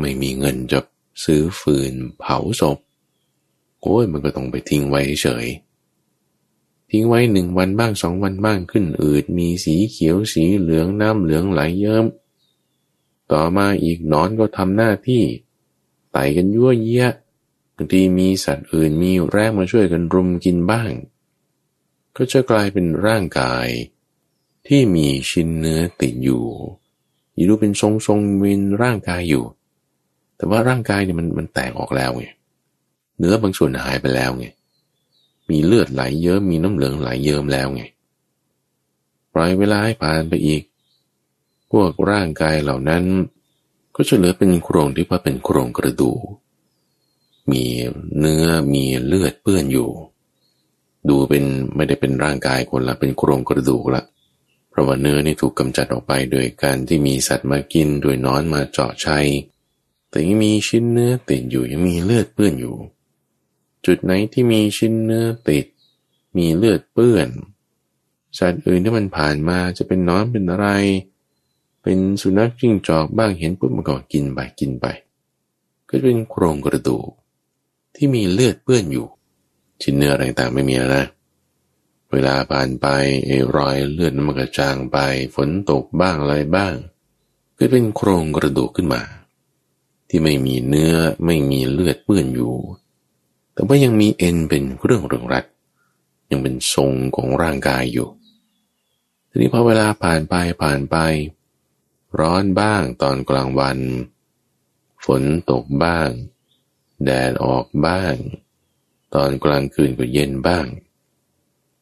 [0.00, 0.80] ไม่มีเงินจะ
[1.24, 2.78] ซื้อฟืนเผาศพ
[3.80, 5.46] โอ้ยมันก็ต้องไปทิ้งไว้เฉย
[6.90, 12.06] ทิ้งไว้หนึ่งวันบ้างสองวันบ้างขึ้นอืด มีสีเขียวสีเหลืองน้ำเหลืองไหลเยิ้ม
[13.32, 15.22] ต่อมาอีกนอนก็ทำหน้าที่
[16.12, 17.06] ไต่กันยั่วเยี้ย
[17.74, 20.90] บางทีมีสัตว์อื่นมีแรงมาช่วยกันรุมกินบ้าง
[22.16, 23.68] ก็จะกลายเป็นร่างกาย
[24.66, 26.44] ที่มีชิ้นเนื้อติดอยู่
[27.34, 29.44] อยู่เป็นทรงทรงวินร่างกายอยู่
[30.36, 32.24] แต่ว่าร่างกายเนี่ยมันมันแตกออกแล้วไง
[33.18, 34.46] เนื้อบางส่วนหายไปแล้วไง
[35.50, 37.82] มีเลือดไหลเยอะมีน้ำเหลืองไหลเยิ้มแล้วไง
[39.32, 40.62] ปล่อยเวลาให้ผ่านไปอีก
[41.70, 43.04] พวกร่างกายเหล่านั้น
[43.96, 46.20] ก็จะเหลือเป็นโครงที่ว่าเป็นโครงกระดูก
[47.50, 47.64] มี
[48.18, 49.90] เนื้อมีเลือดเปื้อนอยู่
[51.08, 51.44] ดูเป็น
[51.76, 54.02] ไม่ได้เป็นร่างกายคนละเป็นโครงกระดูกละ
[54.70, 59.26] เพราะว่าเนื้อนี่ถูกกำจัดออกไปโดยการที่มีสัตว์มากินโดยนอนมาเจาะชัย
[60.10, 62.76] แต่ยังมีชิ้นเนื้อติดอยู่ยังมีเลือดเปื้อนอยู่
[63.86, 65.66] จุดไหนที่มีชิ้นเนื้อติด
[66.36, 67.28] มีเลือดเปื้อน
[68.38, 70.68] สัตว์อื่นที่มันผ่านมาจะเป็นน้อนเป็นอะไร
[71.82, 74.86] เป็นสุนัขจิ้งจอกบ้างเห็นปุ๊บมันก็กินไปกินไป
[75.88, 77.08] ก็เป็นโครงกระดูก
[77.94, 79.06] ที่มีเลือดเปื้อนอยู่
[79.82, 81.06] ชิ้นเนื้ออะไรต่างไม่มีแล้วนะ
[82.12, 82.86] เวลาผ่านไป
[83.26, 84.96] ไอ้รอยเลือดมันกระจางไป
[85.34, 86.74] ฝนตกบ้างอะไรบ้าง
[87.58, 89.02] ก็เป็นโครงกระดูกขึ้นมา
[90.08, 92.54] ที่ไม่มีเนื้อไม่มีเลือดเปื้อนอยู่
[93.56, 95.44] แต่ว่ายังมีเอ็นเป็นเรื่องเรืองรัด
[96.30, 98.08] ยังเป็นทรงของร่างกายอยู่
[99.28, 100.96] ทีนี้พอเวลาผ่านไปผ่านไป
[102.20, 103.78] ร้อนบ้างตอนกลางวัน
[105.04, 106.08] ฝนตกบ้าง
[107.04, 108.14] แดดออกบ้าง
[109.14, 110.66] ตอนกลางคืนก็เย็นบ้าง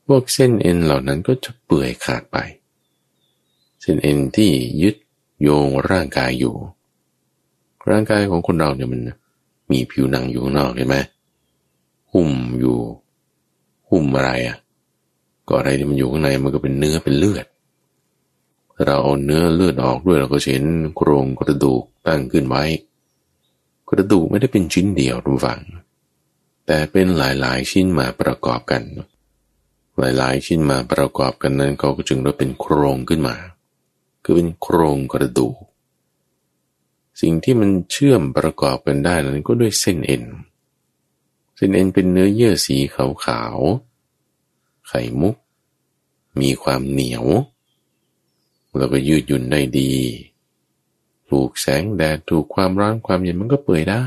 [0.07, 2.37] พวกเส้นเอ็นเหล่านั้นก็จะเปื่อยขาดไป
[3.81, 4.53] เส้นเอ็นที่
[4.83, 4.97] ยึด
[5.43, 6.55] โยงร่างกายอยู่
[7.91, 9.01] ร่างกายของคนเราเนี่ยมัน
[9.71, 10.97] มีผิวหนังอยู่ข้างนอกเห็นไหม
[12.15, 12.77] หุ้มอยู่
[13.91, 14.57] หุ้มอะไรอะ
[15.49, 17.47] ก็อะไรที่มันอยู่ข้างในมันก็เป็นเนื้อเป็นเลือด
[18.85, 20.65] เราเอาเนื้อเลือดออกด้วยเราก็เห็น
[20.97, 22.65] โครงกระดูกตั้งขึ้นไว้
[23.91, 25.61] กระดูกไม่ได้เป็นชิ้นเดียวทุกฝัง
[26.67, 28.83] แต่เป็นหลายๆ ชิ้นมาประกอบกัน
[29.99, 33.37] หลายๆ ชิ้นมาประกอบกันนั้นเขาก็จึงได้เป็นโครงขึ้นมา
[34.23, 35.57] คือเป็นโครงกระดูก
[37.21, 45.37] สิ่งที่มันเชื่อมประกอบกันได้นั้นก็ด้วยเส้นเอ็นเส้นเอ็นเป็นเนื้อเยื่อสีขาวๆ ไข่มุก
[46.41, 47.25] มีความเหนียว
[48.77, 49.95] แล้วก็ยืดหยุ่นได้ดี
[51.29, 54.07] ถูกแสงแดด ถูกความร้อนความเย็นมันก็เปื่อยได้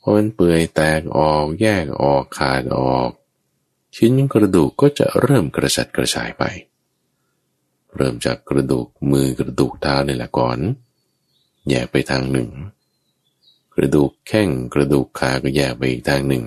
[0.00, 3.10] พอมันเปื่อยแตกออกแยกออกขาดออก
[3.96, 6.44] ชิ้นกระดูกก็จะเริ่มกระจัดกระจายไป
[7.96, 10.58] เริ่มจากกระดูกมือกระดูกเท้านี่แหละก่อน
[11.68, 12.48] แยกไปทางหนึ่ง
[13.80, 16.44] ระดูกแข้งกระดูกขาก็แยกไปอีกทางหนึ่ง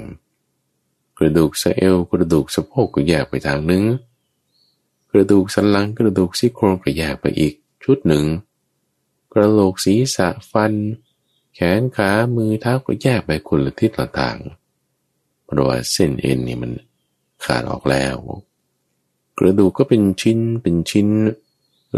[1.18, 3.84] กระดูกสะเอวกระดูกสะโพกก็แยกไปทางหนึ่ง
[5.12, 7.54] กระดูกสันหลังกระดูกซี่โครงก็แยกไปอีก
[7.84, 8.26] ชุดหนึ่ง
[9.34, 10.74] กระโหลกศีรษะฟัน
[11.54, 14.38] แขนขามือเท้าก็แยกไปคนละทิศละทาง
[15.44, 16.72] เพราะว่าเส้นเอ็นนี่มัน
[17.46, 18.16] ขาดออกแล้ว
[19.38, 21.08] กระดูกก็เป็นชิ้นเป็นชิ้น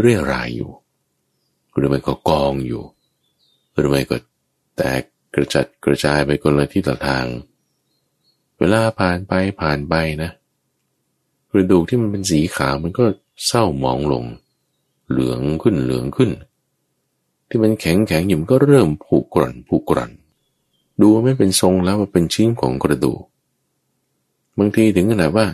[0.00, 0.70] เรียรายอยู่
[1.76, 2.82] หรือไม่ก็กองอยู่
[3.74, 4.16] หรือไม่ก็
[4.76, 5.02] แตก
[5.36, 7.26] กระจัดกระจายไปคนละที่ต่อทาง
[8.58, 10.30] เวลาผ่านไปผ่านไปนะ
[11.50, 13.04] กระดูกที่มันเป็นสีขาวมันก็
[13.46, 14.24] เศร้าหมองลง
[15.10, 16.30] เหลืองขึ้นเหลืองขึ้น
[17.48, 20.10] ที่มันแข็งแข็งอยู่มันก็เริ่มผุกร่อนผุกร่อน
[21.00, 23.20] ดูไม่เป็นทรงแล้วว่าเป็นชิ้นของกระดูก
[24.58, 25.46] บางทีถึงขนาดว่า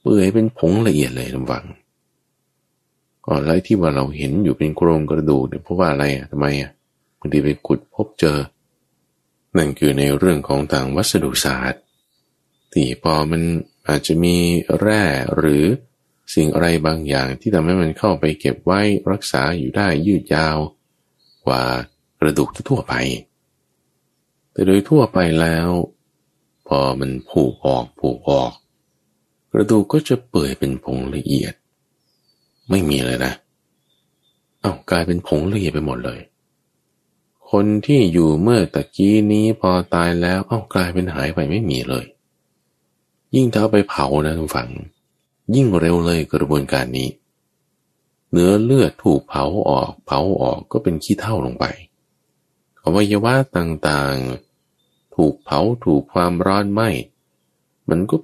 [0.00, 1.64] เปื่อยเป็นผงละเอียดเลยลำวัง
[3.26, 6.70] อ๋อไรที่ว่าเราเห็นอยู่เป็นโครงกระดูกเนี่ยเพราะว่าอะไรอะทำไมอะ
[7.18, 8.38] บางทีไปขุดพบเจอ
[9.56, 11.82] นั่นคือในเรื่องของทางวัสดุศาสตร์
[12.72, 13.42] ที่พอมัน
[13.88, 14.36] อาจจะมี
[14.80, 15.02] แร่
[15.36, 15.64] หรือ
[16.34, 18.80] สิ่งอะไรบางอย่างที่ทำให้มันเข้าไปเก็บไว้
[19.12, 20.58] รักษาอยู่ได้ยืดยาว
[21.46, 21.62] กว่า
[22.20, 22.94] กระดูกทั่วไป
[24.52, 25.68] แต่โดยทั่วไปแล้ว
[26.68, 28.52] พอมันผูกออกผูกออก
[29.52, 31.54] กระดูกก็จะเปื่อยเป็นผงละเอียด
[32.70, 33.32] ไม่มีเลยนะ
[34.60, 36.20] เอา้ากลายเป็นผงละเอียดไปหมดเลย
[37.50, 42.06] คนที่อยู่เมื่อตะกี้นี้พอตายแล้วเอ้ากลายเป็นหายไปไม่มีเลย
[43.34, 44.70] ยิ่งถ้าไปเผานะทุกฝัง
[45.54, 47.08] ยิ่งเร็วเลยกระบวนการนี้
[48.30, 51.64] เนื้อเลือดถูกเผาออก เผาออกก็เป็นขี้เท่าลงไป
[52.82, 56.88] อวัยวะต่างๆ ถูกเผาถูกความร้อนไหม้
[57.88, 58.16] มันก็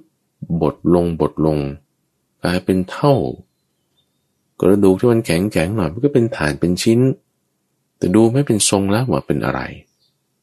[0.61, 1.57] บดลงบดลง
[2.43, 3.13] กลายเป็นเท่า
[4.61, 6.99] กระดูกที่มันแข็งแข็งหน่อยมันก็เป็นฐานเป็นชิ้น
[7.97, 9.61] แต่ดูไม่เป็นทรงแล้วว่าเป็นอะไร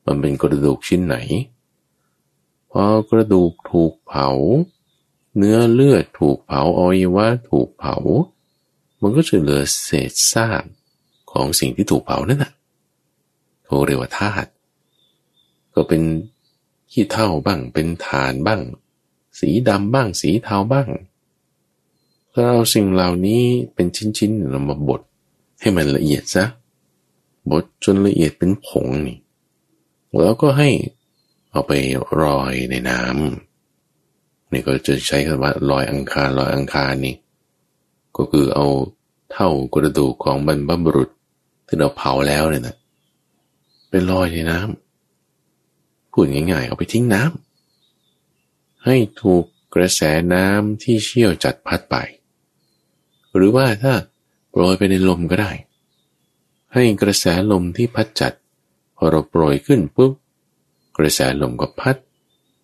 [0.06, 1.16] มันเป็นกระดูกชิ้นไหน
[2.70, 4.28] พอกระดูกถูกเผา
[5.36, 7.96] เนื้อเลือดถูกเผาอวัยวะถูกเผา
[9.02, 10.62] มันก็จะเหลือเศษซาก
[11.32, 12.52] ของสิ่งที่ถูกเผานั่นแหะ
[13.64, 14.50] เขาเรียกว่าธาตุ
[15.74, 16.02] ก็เป็น
[16.90, 18.60] ขี้เท่าบ้าง เป็นฐานบ้าง
[19.38, 20.88] สีดำบ้าง สีเทาบ้าง
[22.32, 23.42] ถ้าเอาสิ่งเหล่านี้
[23.74, 23.86] เป็น
[24.18, 25.00] ชิ้นๆเรามาบด
[25.60, 26.44] ให้มันละเอียดซะ
[27.50, 29.18] บดจนละเอียดเป็นผงนี่
[30.22, 30.70] แล้วก็ให้
[31.50, 31.72] เอาไป
[32.22, 37.14] รอยในน้ำนี่ก็จะใช้คำว่าลอยอังคารลอยอังคารนี่
[38.16, 38.66] ก็คือเอา
[39.32, 41.10] เท่ากระดูกของบรรพบุรุษ
[41.66, 42.76] ที่เราเผาแล้วเนี่ยนะ
[43.90, 50.00] เป็นลอยในน้ำพูดง่ายๆ เอาไปทิ้งน้ำให้ถูกกระแส
[50.34, 51.96] น้ำที่เชี่ยวจัดพัดไป
[53.34, 53.94] หรือว่าถ้า
[54.50, 55.50] โปรยไปในลมก็ได้
[56.74, 58.32] ให้กระแสลมที่พัดจัด
[58.96, 60.12] พอเราโปรยขึ้นปุ๊บ
[60.96, 61.96] กระแสลมก็พัด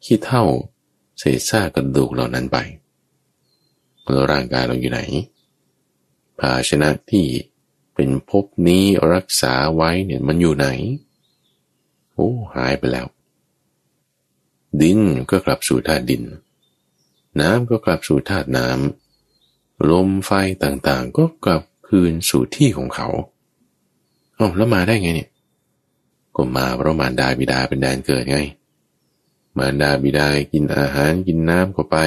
[0.04, 0.44] ขี้เท่า
[1.18, 2.58] เศษซากกระดูกเหล่านั้นไป
[4.11, 5.00] แล้วร่างกายเราอยู่ไหน
[6.38, 7.26] ภาชนะที่
[7.94, 10.66] เป็นภพนี้รักษาไว้เนี่ยมันอยู่ไหน
[12.12, 13.06] โอ้หายไปแล้ว
[14.80, 15.00] ดิน
[15.30, 16.22] ก็กลับสู่ธาตุดิน
[17.40, 20.30] น้ำก็กลับสู่ธาตุน้ำลมไฟ
[20.62, 23.08] ต่างๆ ก็กลับคืนสู่ที่ของเขา
[24.41, 25.30] อ๋อแล้วมาได้ไงเนี่ย
[26.36, 28.38] ก็มาเพราะมารดาบิดาเป็นแดนเกิดไง
[29.59, 31.99] มารดาบิดากินอาหารกินน้ำก็ไป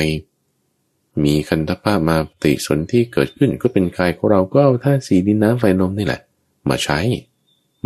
[1.24, 6.22] มีคันธภาพมาปฏิสนที่เกิดขึ้นก็เป็นกายของเราก็เอาธาตุสีดินน้ำไฟลมนี่แหละ
[6.70, 7.00] มาใช้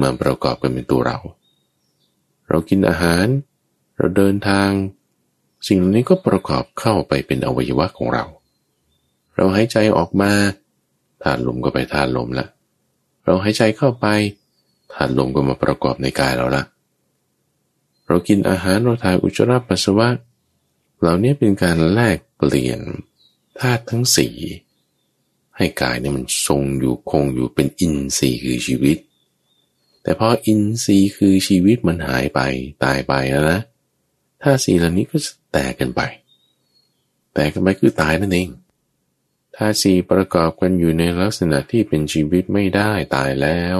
[0.02, 1.18] มาประกอบกันเป็นตัวเรา
[2.50, 3.26] เรากินอาหาร
[3.98, 4.70] เราเดินทาง
[5.68, 8.26] สิ่งเหล่านี้ก็ประกอบเข้าไปเป็นอวัยวะของเรา
[9.36, 10.32] เราหายใจออกมา
[11.24, 12.45] ธาตุลมก็ไปธาตุลมละ
[13.26, 14.08] เราหายใจเข้าไป
[14.94, 16.64] ธาตุลมก็มาประกอบในกายเราละ
[18.08, 20.08] เรากินอาหารเราถ่ายอุจจาระปัสสาวะ
[21.00, 22.80] เหล่านี้เป็นการแลกเปลี่ยน
[23.60, 24.36] ธาตุทั้งสี่
[25.58, 28.98] ให้กายเนี่ยมันทรงอยู่คงอยู่เป็นอินทรีย์คือชีวิต
[30.04, 32.40] แต่พออินทรีย์คือชีวิตมันหายไป
[32.84, 33.60] ตายไปแล้วนะ
[34.42, 35.18] ธาตุสี่เหล่านี้ก็
[35.54, 36.02] แตกกันไป
[37.34, 38.50] แตกกันไปคือตายนั่นเอง
[39.56, 43.78] ธาตุสี่ประกอบกันอยู่ในลักษณะที่เป็นชีวิตไม่ได้ตายแล้ว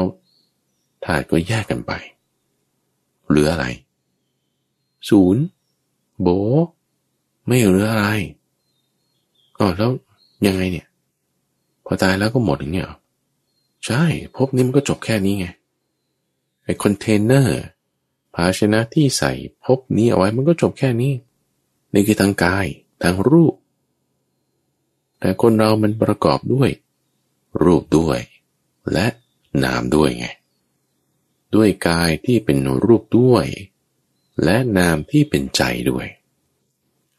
[1.06, 1.92] ธาตุก็แยกกันไป
[3.28, 3.66] เหลืออะไร
[5.10, 5.44] ศูนย์
[6.22, 6.28] โบ
[7.48, 8.08] ไม่เหลืออะไร
[9.60, 9.92] อ๋อแล้ว
[10.46, 10.88] ยังไงเนี่ย
[11.86, 12.88] พอตายแล้วก็หมดอย่างเงี้ย
[13.86, 14.04] ใช่
[14.36, 15.48] พบนี้มันก็จบแค่นี้ไง
[16.64, 17.62] ไอ้คอนเทนเนอร์
[18.36, 19.32] ภาชนะที่ใส่
[19.66, 21.14] พบนี้เอาไว้มันก็จบแค่นี้
[21.94, 22.68] นี่คือทางกาย
[23.02, 23.54] ทางรูป
[25.20, 26.70] แต่คนเรามันประกอบด้วย
[27.64, 28.20] รูปด้วย
[28.94, 29.08] และ
[29.64, 30.28] นามด้วยไง
[31.56, 33.46] ด้วยกายที่เป็นรูปด้วย
[34.44, 36.08] และนามที่เป็นใจด้วย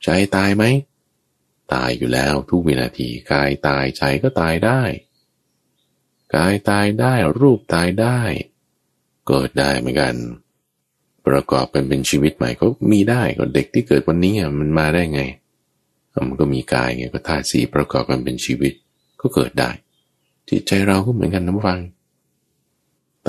[0.05, 0.65] ใจตายไหม
[1.73, 4.83] ตายอยู่แล้วทุกวินาทีกายตายใจก็ตายได้
[6.37, 8.21] กายตายได้รูปตายได้
[9.29, 10.15] เกิดได้เหมือนกัน
[11.27, 15.23] ประกอบกันเป็นชีวิตใหม่ก็มีได้ก็เด็กที่เกิดวันนี้มันมาได้ไง
[16.29, 18.73] มันก็มีกายไงก็ธาตุสีประกอบกันเป็นชีวิต
[19.21, 19.71] ก็เกิดได้
[20.49, 21.81] จิตใจเราก็เหมือนกันนะฟัง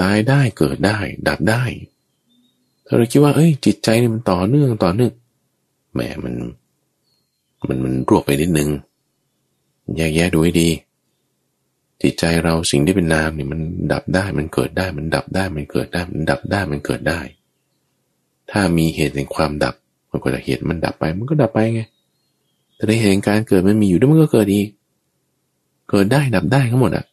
[0.01, 0.97] ตายได้เกิดได้
[1.27, 1.63] ดับได้
[2.85, 5.13] ถ้าเราคิดว่า เอ้ย จิตใจนี่มันต่อเนื่องต่อเนื่อง
[5.93, 6.33] แหมมัน
[7.67, 8.69] มันมันรวบไปนิดนึง
[9.95, 10.69] แยกแยะดูให้ดี
[12.01, 13.59] จิตใจเราสิ่งที่เป็นนามนี่มัน
[13.93, 17.19] ดับได้มันเกิดได้ มันดับได้มันเกิดได้ มันดับได้มันเกิดได้
[18.51, 19.75] ถ้ามีเหตุแห่งความดับ
[20.11, 21.81] มันก็จะเหตุมันดับไป มันก็ดับไปไง
[22.75, 24.67] แต่ในเหตุการเกิดมันมีอยู่ด้วยมันก็เกิดอีก
[25.89, 27.05] เกิดได้ดับได้ทั้งหมดอะ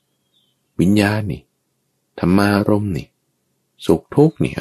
[0.80, 1.40] วิญญาณนี่
[2.18, 3.06] ธรรมารมนี่
[3.86, 4.56] สุขทุกข์เนี่ย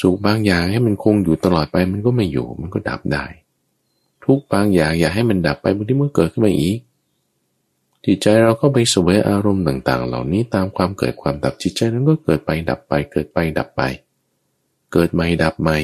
[0.00, 3.24] สุขบางอย่างให้มันคงอยู่ตลอดไปมันก็ไม่อยู่ มันก็ดับได้
[4.24, 6.78] ทุกบางอย่างอย่าให้มันดับไปบางทีมันเกิดขึ้นมาอีก
[8.04, 13.82] จิตใจเราก็ไปสวยอารมณ์ต่าง ๆ เหล่านี้ตามความเกิดความดับจิตใจนั้นก็เกิดไปดับไป เกิดไปดับไป
[14.92, 15.78] เกิดใหม่ดับใหม่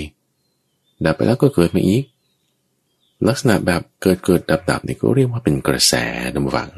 [1.05, 2.05] ดับไปแล้วก็เกิดมาอีก
[3.29, 5.95] ลักษณะแบบเกิดเกิดดับดับนี่ก็เรียกว่าเป็นกระแส
[6.35, 6.71] นะบัง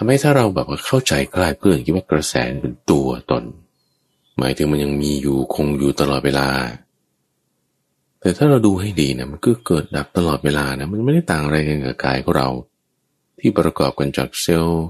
[0.00, 3.44] ทำให้ถ้าเราแบบว่าเข้าใจคลายเพื่อนคิดว่ากระแสเป็นตัวตน
[4.38, 6.48] หมายถึงมันยังมีอยู่คงอยู่ตลอดเวลา
[8.20, 12.48] แต่ถ้าเราดูให้ดีนะมันก็เกิดดับตลอดเวลานะมันไม่ได้ต่างอะไรกันกับกายของเรา
[13.38, 14.84] ที่ประกอบกันจากเซลล์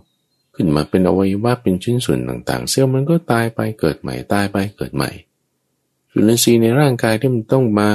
[0.54, 5.10] ขึ้นมาเป็นอวัยวะเป็นชิ้นส่วนต่างๆ เซลล์มันก็ตายไปเกิดใหม่ตายไปเกิดใหม่
[6.10, 7.88] จุลินทรีย์ในร่างกายที่มันต้องมา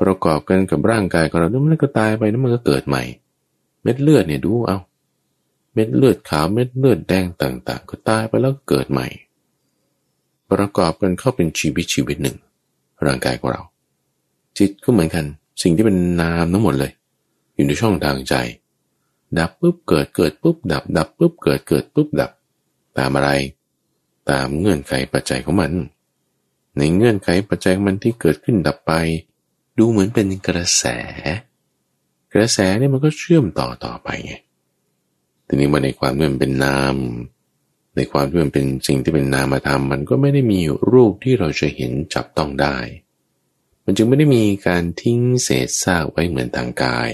[0.00, 3.02] ประกอบกันกับร่างกายของเราแล้วมันก็ตายไปแล้วมันก็เกิดใหม่
[3.82, 4.78] เม็ดเลือดเนี่ยดูเอา
[5.72, 9.06] เม็ดเลือดขาวเม็ดเลือดแดงต่างๆ ก็ตายไปแล้วก็เกิดใหม่
[10.50, 12.36] ประกอบกันเข้าเป็นชีวิตชีวิตหนึ่ง
[13.06, 13.62] ร่างกายของเรา
[14.58, 15.24] จิตก็เหมือนกัน
[15.62, 16.92] สิ่งที่เป็นนามทั้งหมดเลย
[17.54, 18.34] อยู่ในช่องทางใจ
[19.38, 22.30] ดับปุ๊บเกิดเกิดปุ๊บดับ ดับปุ๊บเกิดเกิดปุ๊บดับ
[22.98, 23.30] ตามอะไร
[24.30, 25.72] ตามเงื่อนไขปัจจัยของมัน
[26.76, 28.92] ในเงื่อนไขปัจจัยมันที่เกิดขึ้นดับไป
[29.78, 30.84] ดูเหมือนเป็นกระแส
[32.34, 34.34] กระแสเนี่ยมันก็เชื่อมต่อต่อไปไง
[35.52, 36.96] ทีนี้มาในความที่มันเป็นนาม
[37.96, 40.60] ในความที่มันเป็นสิ่งที่เป็นนามธรรม มันก็ไม่ได้มี
[40.92, 42.76] รูปที่เราจะเห็นจับต้องได้
[43.84, 47.10] มันจึงไม่ได้มีการทิ้งเศษซากไว้เหมือนทางกาย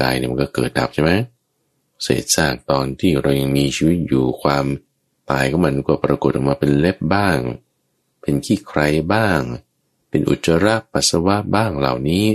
[0.00, 1.12] กายเนี่ยมันก็เกิดดับใช่ไหม
[2.02, 4.64] เศษซากตอนที่เรายังมีชีวิตอยู่ความ
[5.30, 7.38] ตายก็มันก็ปรากฏออกมาเป็นเล็บบ้าง
[8.20, 8.80] เป็นขี้ใคร
[9.12, 9.40] บ้าง
[10.08, 12.26] เป็นอุจจาระปัสสาวะบ้างเหล่านี้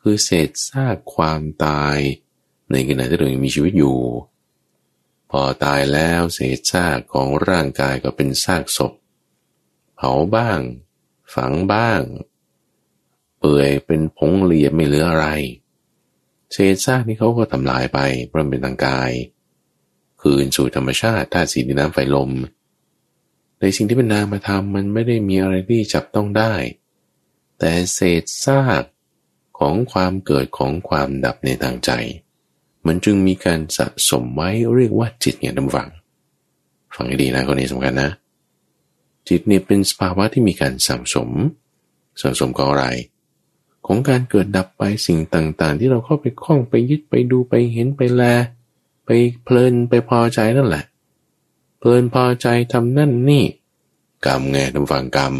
[0.00, 1.98] คือเศษซากความตาย
[2.70, 3.98] ในขณะที่เรายังมีชีวิตอยู่
[5.30, 8.92] พอตายแล้วเศษซากของร่างกายก็เป็นซากศพ
[9.96, 10.60] เผาบ้าง
[11.34, 12.02] ฝังบ้าง
[13.38, 15.28] เปื่อยเป็นผงเหลียไม่เหลืออะไร
[16.52, 19.10] เศษซากนี้เขาก็ทำลายไปเพราะเป็นทางกาย
[20.22, 22.30] คืนสู่ธรรมชาติธาตุสีดินน้ำไฟลม
[23.60, 26.54] ในสิ่งที่เป็นนามธรรมมันไม่ได้มีอะไรที่จับต้องได้
[27.58, 28.82] แต่เศษซาก
[29.58, 31.90] ของความเกิดของความดับในทางใจ
[32.88, 35.88] มันจึงมีการสะสมไว้เรียกว่าจิตเนี่ยดำฝัง
[36.94, 38.10] ฟังให้ดีนะคนนี้สำคัญนะ
[39.28, 41.30] จิตเนี่ยเป็นสภาวะที่มีการสั่งสม
[42.20, 42.86] สั่งสมของอะไร
[43.86, 48.22] ของการเกิดดับไปสิ่งต่างๆ ที่เราเข้าไปคล้องไปยึดไปดูไปเห็นไปแล
[49.06, 49.10] ไป
[49.44, 50.84] เพลินไปพอใจนั่นแหละ
[51.78, 53.44] เพลินพอใจทำนั่นนี่
[54.26, 55.34] กรรมไงทำฝังกรรม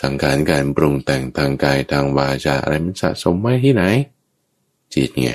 [0.00, 3.84] สังขารการปรุงแต่งทางกายทางวาจาอะไรมันสะสมไว้ที่ไหน
[4.94, 5.30] จิตไง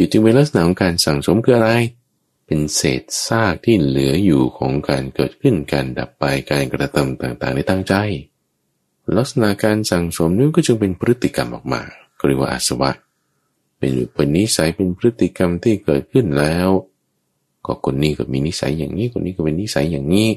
[0.00, 1.70] จิตจึงเป็นลักษณะของการสั่งสมคืออะไร
[2.46, 7.94] เป็นเศษซากที่เหลืออยู่ของการเกิดขึ้นการดับไปการกระทำต่างๆในทางใจ
[9.16, 11.82] ลักษณะการสั่งสมนี้ก็จึงเป็นพฤติกรรมออกมา
[12.26, 12.90] เรียกว่าอาสวะ
[13.78, 16.68] เป็นเป็นนิสัยเป็นพฤติกรรมที่เกิดขึ้นแล้ว
[17.66, 20.28] ก็คนนี้ก็มีนิสัยอย่างนี้คนนี้ก็เป็นนิสัยอย่างนี้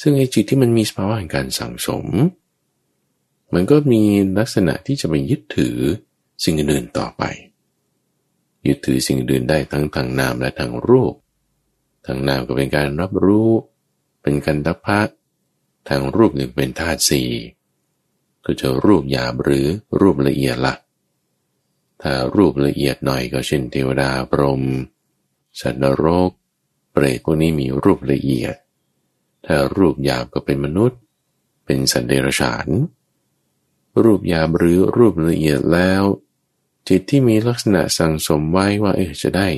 [0.00, 2.06] ซึ่งไอ้จิตที่มันมีสภาวะแห่งการสั่งสม
[3.54, 4.02] มันก็มี
[4.38, 5.76] ลักษณะที่จะไปยึดถือ
[6.44, 7.24] สิ่งอื่นต่อไป
[8.66, 11.14] ยึดถือสิ่งอื่นได้ทั้งทางนามและทางรูป
[12.06, 13.50] ทางนามก็เป็นการรับรู้
[14.22, 15.00] เป็นกันตพะ
[15.88, 17.30] ทางรูปหนึ่งเป็นธาตุสี่
[18.44, 19.66] ก็จะรูปหยาบหรือ
[20.00, 20.74] รูปละเอียดละ
[22.02, 24.62] ถ้ารูปละเอียดหน่อยก็เช่นเทวดาพรหม
[25.60, 26.30] สัตว์นรก
[26.92, 28.56] เปรตพวกนี้มีรูปละเอียด
[29.46, 31.00] ถ้ารูปหยาบก็เป็นมนุษย์
[31.64, 32.68] เป็นสัตว์เดรัจฉาน
[34.02, 36.02] รูปหยาบหรือรูปละเอียดแล้ว
[36.88, 39.48] จิตที่มีลักษณะสั่งสมไว้ว่าเออจะได้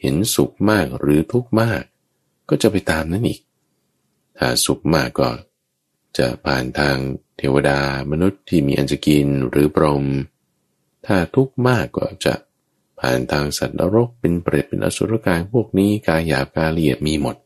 [0.00, 1.82] เห็นสุขมากหรือทุกข์มาก
[2.48, 3.40] ก็จะไปตามนั้นอีก
[4.38, 5.30] ถ้าสุขมากก็
[6.18, 6.96] จะผ่านทาง
[7.36, 7.78] เทวดา
[8.10, 10.04] มนุษย์ที่มีอันจะกินหรือปรม
[11.06, 12.34] ถ้าทุกข์มากก็จะ
[13.00, 17.36] ผ่านทางสัตว์นรกเป็นเปรตเป็นอสุรกายพวกนี้กายหยาบกายละเอียดมีหมด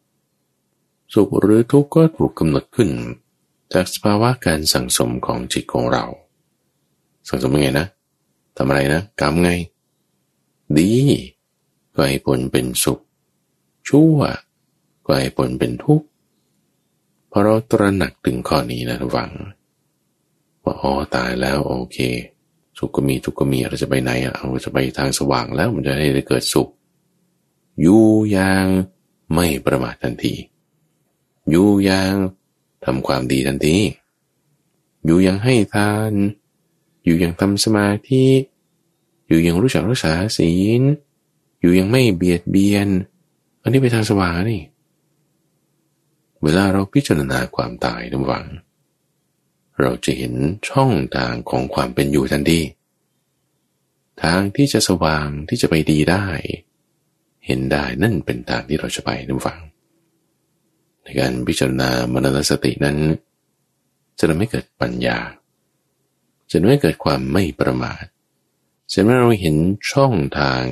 [1.15, 2.91] สุขหรือทุกข์ก็ถูกกำหนดขึ้น
[3.73, 6.05] จากสภาวะการสั่งสมของจิตของเรา
[7.29, 7.87] สั่งสมยังไงนะ
[8.59, 9.51] ทำอะไรนะกรรมไง
[10.79, 10.93] ดี
[11.95, 13.01] ก็ให้ผลเป็นสุข
[13.89, 14.19] ชั่ว
[15.07, 16.07] ก็ให้ผลเป็นทุกข์
[17.31, 19.31] พอเราตระหนักถึงข้อนี้นะทุกฝัง
[20.65, 21.99] ว่าอ๋อตายแล้วโอเค
[22.79, 26.69] สุขก็มีทุกข์ก็มีเราจะไปไหนอะเราจะไปทางสว่างแล้วมันจะได้เกิดสุข
[27.81, 28.67] อยู่อย่าง
[29.35, 30.35] ไม่ประมาททันที
[31.51, 32.15] อยู่อยัง
[32.85, 33.77] ทำความดีทันที
[35.05, 36.13] อยู่ยังให้ทาน
[37.09, 38.25] อยู่อยังทำสมาธิ
[39.29, 40.83] อยู่อยังรู้จักรักษาศีล
[41.61, 42.89] อยู่ยังไม่เบียดเบียน
[43.63, 44.63] อันนี้ไปทางสว่างนี่
[46.43, 48.47] เวลาเราพิจารณาความตายระหวัง
[49.81, 50.35] เราจะเห็น
[50.69, 52.61] ช่องทางของความเป็นอยู่ทันที
[54.23, 56.27] ทางที่จะสว่างที่จะไปดีได้
[57.47, 59.61] เห็นได้นั่นเป็นทางที่เราจะไประหวัง
[61.03, 62.97] ในการพิจารณามรณสตินั้น
[64.19, 65.19] จะทำให้เกิดปัญญา
[66.51, 68.05] จะทำให้เกิดความไม่ประมาท
[68.93, 69.57] จะทำให้เราเห็น
[69.93, 70.63] ช่องทาง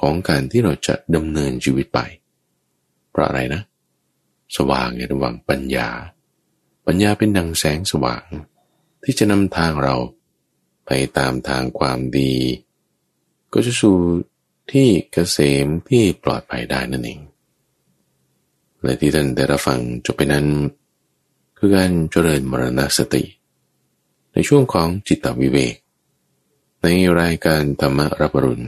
[0.00, 2.00] ของการที่เราจะดำเนินชีวิตไป
[3.10, 3.62] เพราะอะไรนะ
[4.56, 5.88] สว่างในระหว่างปัญญา
[6.86, 8.24] ปัญญาเป็นดังแสงสว่าง
[9.04, 9.96] ที่จะนำทางเรา
[10.86, 12.34] ไปตามทางความดี
[13.52, 13.96] ก็จะสู่
[14.72, 17.20] ที่เกษมที่ปลอดภัยได้นั่นเอง
[18.82, 20.46] และที่ท่านได้รับฟังจบไปนั้น
[21.58, 23.22] คือการเจริญมรณสติ
[24.38, 25.74] ในช่วงของจิตตวิเวก
[26.82, 26.86] ใน
[27.20, 28.66] รายการธรรมรับรุณ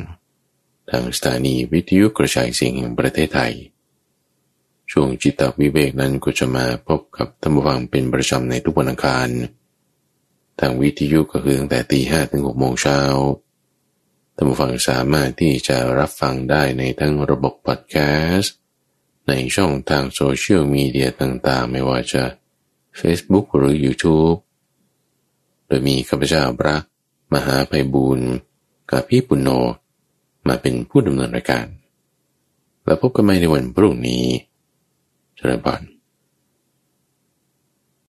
[0.90, 3.54] ทางสถานีวิทยุกระจายเสียงแห่งประเทศไทย
[4.92, 9.28] ช่วงจิตตวิเวกนั้นก็จะมาพบกับธรรมวังเป็นประจำในทุกวันอังคาร
[10.60, 13.00] ทางวิทยุก็คือตั้งแต่ตีห้ถึงหกโมงเช้า
[14.36, 17.96] ธรรมฟังสามารถที่จะรับฟังได้ในทั้งระบบพอดแค
[18.34, 18.54] สต์
[19.28, 22.22] ในช่องทางโซเชียลมีเดียต่างๆ ไม่ว่าจะ
[23.00, 24.38] Facebook หรือ YouTube
[25.70, 26.76] โดยมีข้าพเจ้าพระ
[27.34, 28.28] มหาภัยบูรณ์
[28.90, 29.48] กับพี่ปุณโญ
[30.48, 31.66] มาเป็นผู้ดำเนินรายการ
[32.84, 34.24] แล้วพบกันใหม่ในวันพรุ่งนี้
[35.36, 35.82] เจริญพร